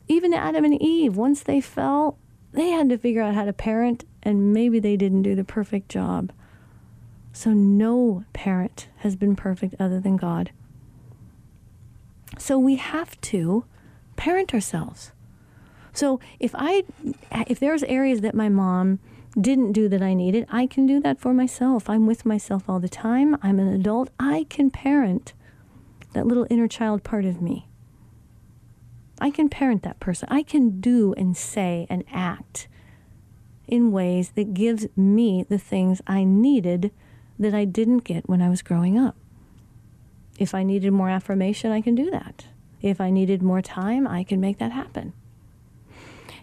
even 0.08 0.34
Adam 0.34 0.64
and 0.64 0.82
Eve, 0.82 1.18
once 1.18 1.44
they 1.44 1.60
fell, 1.60 2.18
they 2.54 2.70
had 2.70 2.88
to 2.90 2.98
figure 2.98 3.22
out 3.22 3.36
how 3.36 3.44
to 3.44 3.52
parent, 3.52 4.06
and 4.24 4.54
maybe 4.54 4.80
they 4.80 4.96
didn't 4.96 5.24
do 5.24 5.36
the 5.36 5.44
perfect 5.44 5.90
job. 5.90 6.32
So 7.34 7.52
no 7.52 8.24
parent 8.32 8.88
has 9.00 9.18
been 9.18 9.36
perfect 9.36 9.76
other 9.80 10.00
than 10.00 10.16
God. 10.16 10.52
So 12.38 12.58
we 12.58 12.76
have 12.78 13.20
to 13.22 13.66
parent 14.16 14.54
ourselves. 14.54 15.12
So 15.92 16.22
if 16.40 16.56
I 16.56 16.84
if 17.48 17.60
there's 17.60 17.84
areas 17.84 18.22
that 18.22 18.34
my 18.34 18.48
mom 18.48 19.00
didn't 19.40 19.74
do 19.74 19.90
that 19.90 20.02
I 20.02 20.14
needed, 20.14 20.46
I 20.50 20.68
can 20.68 20.86
do 20.86 21.02
that 21.02 21.20
for 21.20 21.34
myself. 21.34 21.90
I'm 21.90 22.08
with 22.08 22.26
myself 22.26 22.70
all 22.70 22.80
the 22.80 22.88
time. 22.88 23.38
I'm 23.44 23.60
an 23.60 23.68
adult. 23.68 24.10
I 24.18 24.46
can 24.50 24.72
parent 24.72 25.34
that 26.14 26.28
little 26.28 26.48
inner 26.50 26.68
child 26.68 27.04
part 27.04 27.26
of 27.26 27.42
me. 27.42 27.68
I 29.22 29.32
can 29.32 29.50
parent 29.50 29.84
that 29.84 30.00
person. 30.00 30.30
I 30.32 30.44
can 30.44 30.80
do 30.80 31.14
and 31.18 31.36
say 31.36 31.86
and 31.90 32.04
act 32.12 32.68
in 33.68 33.92
ways 33.92 34.32
that 34.32 34.54
gives 34.54 34.88
me 34.96 35.46
the 35.48 35.60
things 35.60 36.02
I 36.08 36.24
needed 36.24 36.92
that 37.38 37.54
I 37.54 37.66
didn't 37.66 38.00
get 38.00 38.28
when 38.28 38.42
I 38.42 38.50
was 38.50 38.62
growing 38.62 38.98
up. 38.98 39.16
If 40.38 40.56
I 40.56 40.64
needed 40.64 40.92
more 40.92 41.10
affirmation, 41.10 41.72
I 41.72 41.82
can 41.82 41.96
do 41.96 42.10
that. 42.12 42.48
If 42.82 43.02
I 43.02 43.10
needed 43.10 43.44
more 43.44 43.62
time, 43.62 44.08
I 44.08 44.24
can 44.24 44.40
make 44.40 44.58
that 44.60 44.72
happen. 44.72 45.14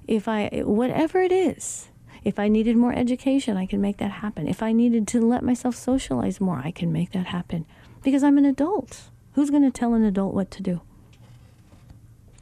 If 0.06 0.28
I, 0.28 0.62
whatever 0.64 1.20
it 1.20 1.32
is, 1.32 1.88
if 2.22 2.38
I 2.38 2.48
needed 2.48 2.76
more 2.76 2.92
education, 2.92 3.56
I 3.56 3.66
can 3.66 3.80
make 3.80 3.96
that 3.98 4.10
happen. 4.10 4.46
If 4.46 4.62
I 4.62 4.72
needed 4.72 5.08
to 5.08 5.20
let 5.20 5.42
myself 5.42 5.74
socialize 5.74 6.40
more, 6.40 6.60
I 6.62 6.70
can 6.70 6.92
make 6.92 7.12
that 7.12 7.26
happen 7.26 7.66
because 8.02 8.22
I'm 8.22 8.38
an 8.38 8.44
adult. 8.44 9.10
Who's 9.36 9.50
going 9.50 9.64
to 9.64 9.70
tell 9.70 9.92
an 9.92 10.02
adult 10.02 10.32
what 10.32 10.50
to 10.52 10.62
do? 10.62 10.80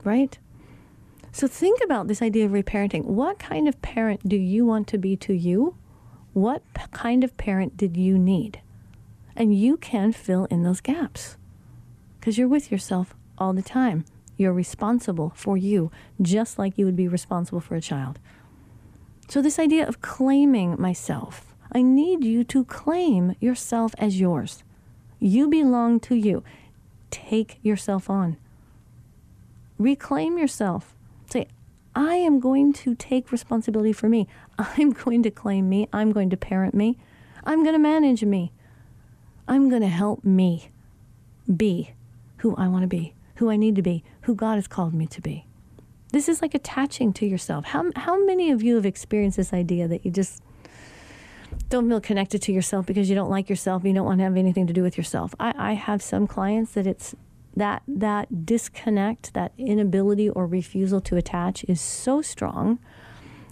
Right? 0.05 0.39
So 1.33 1.49
think 1.49 1.81
about 1.83 2.07
this 2.07 2.23
idea 2.23 2.47
of 2.47 2.53
reparenting. 2.53 3.05
What 3.05 3.41
kind 3.41 3.67
of 3.67 3.83
parent 3.83 4.29
do 4.29 4.37
you 4.37 4.65
want 4.65 4.87
to 4.89 4.99
be 4.99 5.17
to 5.17 5.33
you? 5.33 5.77
What 6.35 6.63
p- 6.73 6.85
kind 6.93 7.25
of 7.25 7.37
parent 7.37 7.77
did 7.77 7.97
you 7.97 8.17
need? 8.17 8.61
And 9.35 9.59
you 9.59 9.77
can 9.77 10.13
fill 10.13 10.45
in 10.45 10.63
those 10.63 10.81
gaps 10.81 11.37
because 12.21 12.39
you're 12.39 12.47
with 12.47 12.71
yourself 12.71 13.13
all 13.39 13.53
the 13.53 13.61
time. 13.61 14.05
You're 14.37 14.53
responsible 14.53 15.33
for 15.35 15.57
you, 15.57 15.91
just 16.23 16.61
like 16.61 16.79
you 16.79 16.87
would 16.87 16.95
be 16.95 17.09
responsible 17.09 17.61
for 17.61 17.75
a 17.75 17.81
child. 17.81 18.21
So, 19.29 19.43
this 19.43 19.59
idea 19.59 19.85
of 19.89 20.01
claiming 20.01 20.81
myself, 20.81 21.57
I 21.73 21.83
need 21.83 22.23
you 22.23 22.45
to 22.45 22.65
claim 22.65 23.35
yourself 23.41 23.97
as 23.99 24.21
yours. 24.21 24.63
You 25.19 25.49
belong 25.49 25.99
to 26.01 26.15
you. 26.15 26.45
Take 27.15 27.61
yourself 27.63 28.11
on. 28.11 28.39
Reclaim 29.79 30.37
yourself. 30.37 30.97
Say, 31.31 31.47
I 31.95 32.17
am 32.17 32.41
going 32.41 32.73
to 32.73 32.97
take 32.97 33.31
responsibility 33.31 33.93
for 33.93 34.09
me. 34.09 34.27
I'm 34.59 34.91
going 34.91 35.23
to 35.23 35.31
claim 35.31 35.69
me. 35.69 35.89
I'm 35.93 36.11
going 36.11 36.29
to 36.31 36.37
parent 36.37 36.75
me. 36.75 36.99
I'm 37.45 37.63
going 37.63 37.75
to 37.75 37.79
manage 37.79 38.25
me. 38.25 38.51
I'm 39.47 39.69
going 39.69 39.83
to 39.83 39.89
help 39.89 40.25
me 40.25 40.71
be 41.57 41.93
who 42.39 42.57
I 42.57 42.67
want 42.67 42.83
to 42.83 42.89
be, 42.89 43.15
who 43.37 43.49
I 43.49 43.57
need 43.57 43.77
to 43.77 43.83
be, 43.83 44.03
who 44.23 44.35
God 44.35 44.57
has 44.57 44.67
called 44.67 44.93
me 44.93 45.07
to 45.07 45.21
be. 45.21 45.47
This 46.11 46.29
is 46.29 46.43
like 46.43 46.53
attaching 46.53 47.13
to 47.13 47.27
yourself. 47.27 47.67
How, 47.67 47.93
how 47.95 48.25
many 48.25 48.51
of 48.51 48.61
you 48.61 48.75
have 48.75 48.87
experienced 48.87 49.37
this 49.37 49.53
idea 49.53 49.87
that 49.87 50.05
you 50.05 50.11
just 50.11 50.43
don't 51.75 51.89
feel 51.89 52.01
connected 52.01 52.41
to 52.41 52.53
yourself 52.53 52.87
because 52.87 53.09
you 53.09 53.17
don't 53.17 53.31
like 53.31 53.51
yourself, 53.51 53.85
you 53.85 53.93
don't 53.93 54.05
want 54.05 54.21
to 54.21 54.25
have 54.25 54.37
anything 54.37 54.67
to 54.69 54.73
do 54.73 54.83
with 54.83 54.97
yourself? 54.97 55.35
I, 55.41 55.53
I 55.57 55.73
have 55.73 56.01
some 56.03 56.27
clients 56.29 56.73
that 56.73 56.87
it's 56.87 57.17
that 57.57 57.83
that 57.89 58.47
disconnect, 58.47 59.35
that 59.35 59.53
inability 59.59 60.29
or 60.29 60.47
refusal 60.47 61.01
to 61.01 61.17
attach 61.17 61.65
is 61.65 61.81
so 61.81 62.23
strong, 62.23 62.79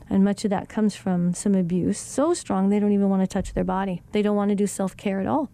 and 0.08 0.24
much 0.24 0.44
of 0.44 0.50
that 0.50 0.68
comes 0.68 0.94
from 0.94 1.34
some 1.34 1.56
abuse, 1.56 1.98
so 1.98 2.32
strong 2.32 2.68
they 2.68 2.78
don't 2.78 2.92
even 2.92 3.08
want 3.08 3.22
to 3.22 3.26
touch 3.26 3.54
their 3.54 3.64
body. 3.64 4.02
They 4.12 4.22
don't 4.22 4.36
want 4.36 4.50
to 4.50 4.54
do 4.54 4.68
self 4.68 4.96
care 4.96 5.20
at 5.20 5.26
all. 5.26 5.50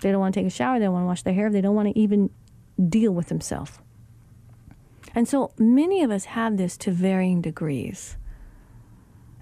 They 0.00 0.10
don't 0.10 0.20
want 0.20 0.34
to 0.34 0.40
take 0.40 0.46
a 0.46 0.50
shower, 0.50 0.78
they 0.78 0.86
don't 0.86 0.94
want 0.94 1.04
to 1.04 1.08
wash 1.08 1.22
their 1.22 1.34
hair, 1.34 1.50
they 1.50 1.60
don't 1.60 1.74
want 1.74 1.88
to 1.88 1.98
even 1.98 2.30
deal 2.88 3.12
with 3.12 3.28
themselves. 3.28 3.78
And 5.14 5.28
so 5.28 5.52
many 5.58 6.02
of 6.02 6.10
us 6.10 6.24
have 6.24 6.56
this 6.56 6.78
to 6.78 6.90
varying 6.90 7.42
degrees 7.42 8.16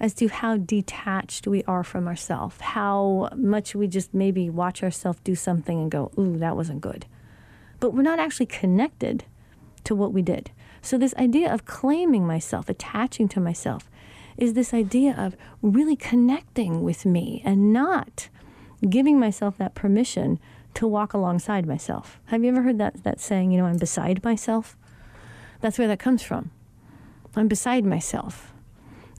as 0.01 0.15
to 0.15 0.29
how 0.29 0.57
detached 0.57 1.47
we 1.47 1.63
are 1.65 1.85
from 1.85 2.09
ourselves, 2.09 2.61
how 2.61 3.29
much 3.37 3.75
we 3.75 3.87
just 3.87 4.13
maybe 4.15 4.51
watch 4.51 4.83
ourselves 4.83 5.21
do 5.23 5.35
something 5.35 5.79
and 5.79 5.91
go, 5.91 6.11
ooh, 6.19 6.39
that 6.39 6.57
wasn't 6.57 6.81
good 6.81 7.07
but 7.81 7.95
we're 7.95 8.03
not 8.03 8.19
actually 8.21 8.47
connected 8.47 9.25
to 9.85 9.95
what 9.95 10.13
we 10.13 10.23
did. 10.23 10.53
So, 10.83 10.97
this 10.97 11.15
idea 11.15 11.53
of 11.53 11.65
claiming 11.65 12.27
myself, 12.27 12.69
attaching 12.69 13.29
to 13.31 13.41
myself, 13.41 13.91
is 14.37 14.55
this 14.55 14.73
idea 14.73 15.15
of 15.19 15.37
really 15.61 15.97
connecting 15.97 16.83
with 16.83 17.05
me 17.05 17.43
and 17.45 17.73
not 17.73 18.29
giving 18.89 19.19
myself 19.19 19.59
that 19.59 19.75
permission 19.75 20.39
to 20.75 20.87
walk 20.87 21.13
alongside 21.13 21.67
myself. 21.67 22.21
Have 22.27 22.45
you 22.45 22.51
ever 22.51 22.63
heard 22.63 22.79
that, 22.79 23.03
that 23.03 23.21
saying, 23.21 23.51
you 23.51 23.59
know, 23.59 23.67
I'm 23.67 23.77
beside 23.77 24.23
myself? 24.23 24.77
That's 25.61 25.79
where 25.79 25.89
that 25.89 25.99
comes 25.99 26.23
from. 26.23 26.51
I'm 27.37 27.49
beside 27.49 27.85
myself. 27.85 28.50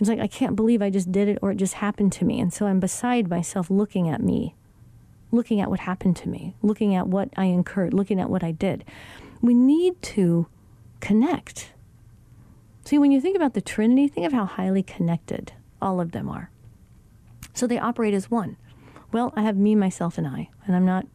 It's 0.02 0.10
like, 0.10 0.20
I 0.20 0.28
can't 0.28 0.58
believe 0.58 0.82
I 0.82 0.90
just 0.90 1.14
did 1.14 1.30
it 1.30 1.40
or 1.42 1.52
it 1.52 1.56
just 1.56 1.76
happened 1.76 2.12
to 2.14 2.26
me. 2.26 2.42
And 2.42 2.52
so 2.52 2.66
I'm 2.66 2.82
beside 2.82 3.30
myself 3.30 3.70
looking 3.70 4.10
at 4.10 4.22
me 4.22 4.56
looking 5.32 5.62
at 5.62 5.70
what 5.70 5.82
happened 5.82 6.16
to 6.18 6.30
me, 6.30 6.56
looking 6.62 6.94
at 6.94 7.08
what 7.08 7.30
I 7.36 7.46
incurred, 7.46 7.94
looking 7.94 8.20
at 8.20 8.30
what 8.30 8.44
I 8.44 8.52
did. 8.52 8.84
We 9.42 9.54
need 9.54 10.02
to 10.04 10.48
connect. 11.00 11.74
See, 12.86 12.98
when 12.98 13.12
you 13.12 13.22
think 13.22 13.36
about 13.36 13.54
the 13.54 13.62
Trinity, 13.62 14.08
think 14.08 14.28
of 14.28 14.34
how 14.34 14.46
highly 14.46 14.84
connected 14.84 15.54
all 15.82 16.00
of 16.00 16.12
them 16.12 16.30
are. 16.30 16.52
So 17.54 17.66
they 17.66 17.80
operate 17.80 18.14
as 18.14 18.30
one. 18.30 18.58
Well, 19.12 19.34
I 19.36 19.42
have 19.42 19.58
me, 19.58 19.76
myself, 19.76 20.18
and 20.18 20.28
I, 20.28 20.50
and 20.66 20.76
I'm 20.76 20.86
not 20.86 21.06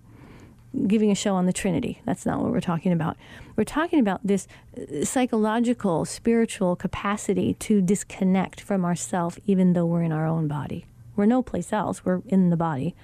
giving 0.86 1.10
a 1.10 1.14
show 1.14 1.34
on 1.34 1.46
the 1.46 1.52
Trinity. 1.52 2.00
That's 2.04 2.26
not 2.26 2.40
what 2.40 2.52
we're 2.52 2.60
talking 2.60 2.92
about. 2.92 3.16
We're 3.56 3.64
talking 3.64 3.98
about 3.98 4.20
this 4.24 4.46
uh, 4.76 5.04
psychological, 5.04 6.04
spiritual 6.04 6.76
capacity 6.76 7.54
to 7.54 7.80
disconnect 7.80 8.60
from 8.60 8.84
ourself, 8.84 9.38
even 9.46 9.72
though 9.72 9.86
we're 9.86 10.02
in 10.02 10.12
our 10.12 10.26
own 10.26 10.48
body. 10.48 10.86
We're 11.14 11.26
no 11.26 11.42
place 11.42 11.72
else, 11.72 12.04
we're 12.04 12.22
in 12.26 12.50
the 12.50 12.56
body 12.56 12.94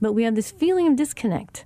but 0.00 0.12
we 0.12 0.22
have 0.24 0.34
this 0.34 0.50
feeling 0.50 0.86
of 0.86 0.96
disconnect. 0.96 1.64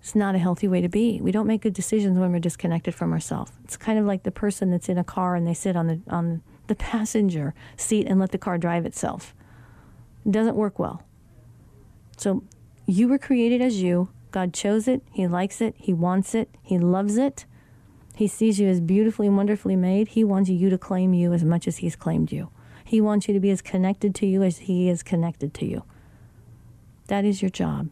It's 0.00 0.14
not 0.14 0.34
a 0.34 0.38
healthy 0.38 0.68
way 0.68 0.82
to 0.82 0.88
be. 0.88 1.20
We 1.20 1.32
don't 1.32 1.46
make 1.46 1.62
good 1.62 1.72
decisions 1.72 2.18
when 2.18 2.30
we're 2.30 2.38
disconnected 2.38 2.94
from 2.94 3.12
ourselves. 3.12 3.52
It's 3.64 3.76
kind 3.76 3.98
of 3.98 4.04
like 4.04 4.22
the 4.22 4.30
person 4.30 4.70
that's 4.70 4.88
in 4.88 4.98
a 4.98 5.04
car 5.04 5.34
and 5.34 5.46
they 5.46 5.54
sit 5.54 5.76
on 5.76 5.86
the 5.86 6.00
on 6.08 6.42
the 6.66 6.74
passenger 6.74 7.54
seat 7.76 8.06
and 8.06 8.20
let 8.20 8.30
the 8.30 8.38
car 8.38 8.58
drive 8.58 8.84
itself. 8.84 9.34
It 10.26 10.32
doesn't 10.32 10.56
work 10.56 10.78
well. 10.78 11.02
So 12.16 12.44
you 12.86 13.08
were 13.08 13.18
created 13.18 13.62
as 13.62 13.82
you. 13.82 14.10
God 14.34 14.52
chose 14.52 14.88
it. 14.88 15.00
He 15.12 15.28
likes 15.28 15.60
it. 15.60 15.76
He 15.78 15.92
wants 15.92 16.34
it. 16.34 16.50
He 16.60 16.76
loves 16.76 17.16
it. 17.18 17.46
He 18.16 18.26
sees 18.26 18.58
you 18.58 18.66
as 18.66 18.80
beautifully 18.80 19.28
and 19.28 19.36
wonderfully 19.36 19.76
made. 19.76 20.08
He 20.08 20.24
wants 20.24 20.50
you 20.50 20.68
to 20.70 20.76
claim 20.76 21.14
you 21.14 21.32
as 21.32 21.44
much 21.44 21.68
as 21.68 21.76
He's 21.76 21.94
claimed 21.94 22.32
you. 22.32 22.50
He 22.84 23.00
wants 23.00 23.28
you 23.28 23.34
to 23.34 23.38
be 23.38 23.50
as 23.50 23.62
connected 23.62 24.12
to 24.16 24.26
you 24.26 24.42
as 24.42 24.58
He 24.58 24.88
is 24.88 25.04
connected 25.04 25.54
to 25.54 25.66
you. 25.66 25.84
That 27.06 27.24
is 27.24 27.42
your 27.42 27.48
job. 27.48 27.90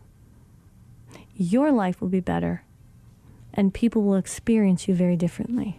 Your 1.37 1.71
life 1.71 2.01
will 2.01 2.09
be 2.09 2.19
better, 2.19 2.65
and 3.55 3.73
people 3.73 4.03
will 4.03 4.17
experience 4.17 4.89
you 4.89 4.95
very 4.97 5.15
differently. 5.15 5.79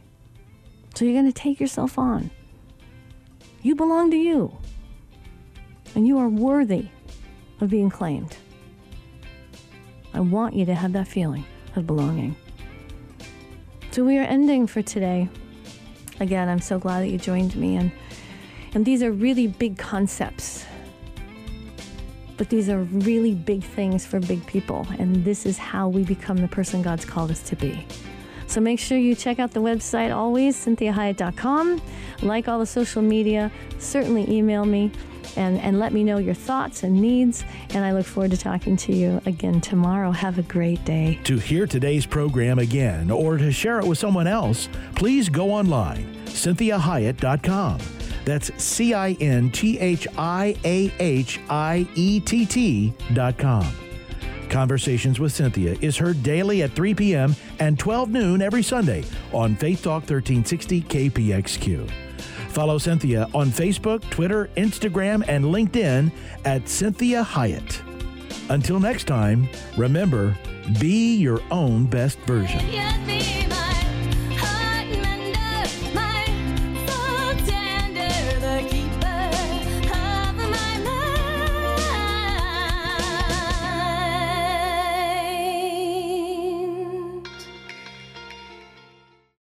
So 0.95 1.04
you're 1.04 1.13
going 1.21 1.26
to 1.26 1.34
take 1.34 1.60
yourself 1.60 1.99
on. 1.99 2.32
You 3.62 3.76
belong 3.76 4.12
to 4.12 4.17
you, 4.17 4.58
and 5.93 6.08
you 6.08 6.17
are 6.19 6.30
worthy 6.30 6.88
of 7.60 7.69
being 7.69 7.89
claimed. 7.89 8.38
I 10.13 10.19
want 10.19 10.56
you 10.56 10.65
to 10.65 10.76
have 10.76 10.93
that 10.93 11.08
feeling 11.08 11.45
of 11.76 11.88
belonging. 11.88 12.36
So 13.91 14.04
we 14.04 14.17
are 14.17 14.23
ending 14.23 14.67
for 14.67 14.82
today. 14.82 15.30
Again, 16.19 16.49
I'm 16.49 16.62
so 16.62 16.80
glad 16.80 17.02
that 17.02 17.10
you 17.10 17.17
joined 17.17 17.56
me, 17.56 17.76
and 17.76 17.91
and 18.73 18.86
these 18.86 19.04
are 19.04 19.12
really 19.12 19.47
big 19.47 19.78
concepts 19.78 20.65
but 22.38 22.49
these 22.49 22.69
are 22.69 22.82
really 22.84 23.34
big 23.34 23.63
things 23.63 24.06
for 24.06 24.19
big 24.19 24.45
people, 24.47 24.88
and 24.97 25.23
this 25.23 25.45
is 25.45 25.58
how 25.58 25.88
we 25.88 26.04
become 26.04 26.38
the 26.38 26.47
person 26.47 26.82
God's 26.82 27.06
called 27.06 27.32
us 27.32 27.41
to 27.43 27.56
be. 27.56 27.86
So 28.47 28.60
make 28.60 28.80
sure 28.80 28.97
you 28.97 29.15
check 29.15 29.39
out 29.39 29.52
the 29.52 29.62
website 29.62 30.13
always, 30.13 30.56
cinthiahiett.com. 30.65 31.82
Like 32.21 32.47
all 32.47 32.60
the 32.60 32.65
social 32.65 33.02
media, 33.02 33.52
certainly 33.80 34.30
email 34.30 34.65
me 34.65 34.91
and, 35.38 35.60
and 35.60 35.80
let 35.80 35.93
me 35.93 36.04
know 36.04 36.17
your 36.17 36.34
thoughts 36.34 36.84
and 36.84 37.00
needs. 37.00 37.43
And 37.74 37.86
I 37.86 37.91
look 37.93 38.06
forward 38.06 38.32
to 38.32 38.38
talking 38.38 38.78
to 38.78 38.93
you 38.93 39.22
again 39.26 39.62
tomorrow. 39.62 40.12
Have 40.12 40.38
a 40.39 40.43
great 40.43 40.84
day. 40.86 41.19
To 41.26 41.38
hear 41.38 41.67
today's 41.67 42.06
program 42.06 42.60
again 42.60 43.12
or 43.12 43.38
to 43.38 43.52
share 43.52 43.80
it 43.80 43.86
with 43.88 43.98
someone 43.98 44.28
else, 44.28 44.69
please 44.96 45.30
go 45.30 45.52
online, 45.52 46.13
cinthiahiett.com. 46.26 47.80
That's 48.26 48.52
C 48.62 48.93
I 48.93 49.12
N 49.19 49.52
T 49.52 49.80
H 49.80 50.08
I 50.17 50.56
A 50.63 50.91
H 51.00 51.39
I 51.50 51.88
E 51.96 52.19
T 52.19 52.46
T 52.46 52.93
dot 53.13 53.38
com. 53.38 53.65
Conversations 54.50 55.19
with 55.19 55.34
Cinthia 55.34 55.82
is 55.82 55.98
heard 55.98 56.22
daily 56.22 56.62
at 56.62 56.72
3 56.74 56.93
p.m. 56.93 57.36
and 57.60 57.80
12 57.80 58.12
noon 58.12 58.41
every 58.41 58.62
Sunday 58.62 59.04
on 59.32 59.56
Faith 59.56 59.82
Talk 59.84 60.04
1360 60.04 60.82
KPXQ. 60.84 62.12
Follow 62.54 62.78
Cinthia 62.78 63.34
on 63.34 63.50
Facebook, 63.50 64.08
Twitter, 64.12 64.48
Instagram, 64.58 65.26
and 65.28 65.46
LinkedIn 65.46 66.12
at 66.46 66.66
Cinthia 66.66 67.26
Hiett. 67.26 67.82
Until 68.50 68.80
next 68.80 69.06
time, 69.06 69.50
remember, 69.76 70.38
be 70.80 71.16
your 71.16 71.42
own 71.50 71.86
best 71.86 72.20
version. 72.20 72.60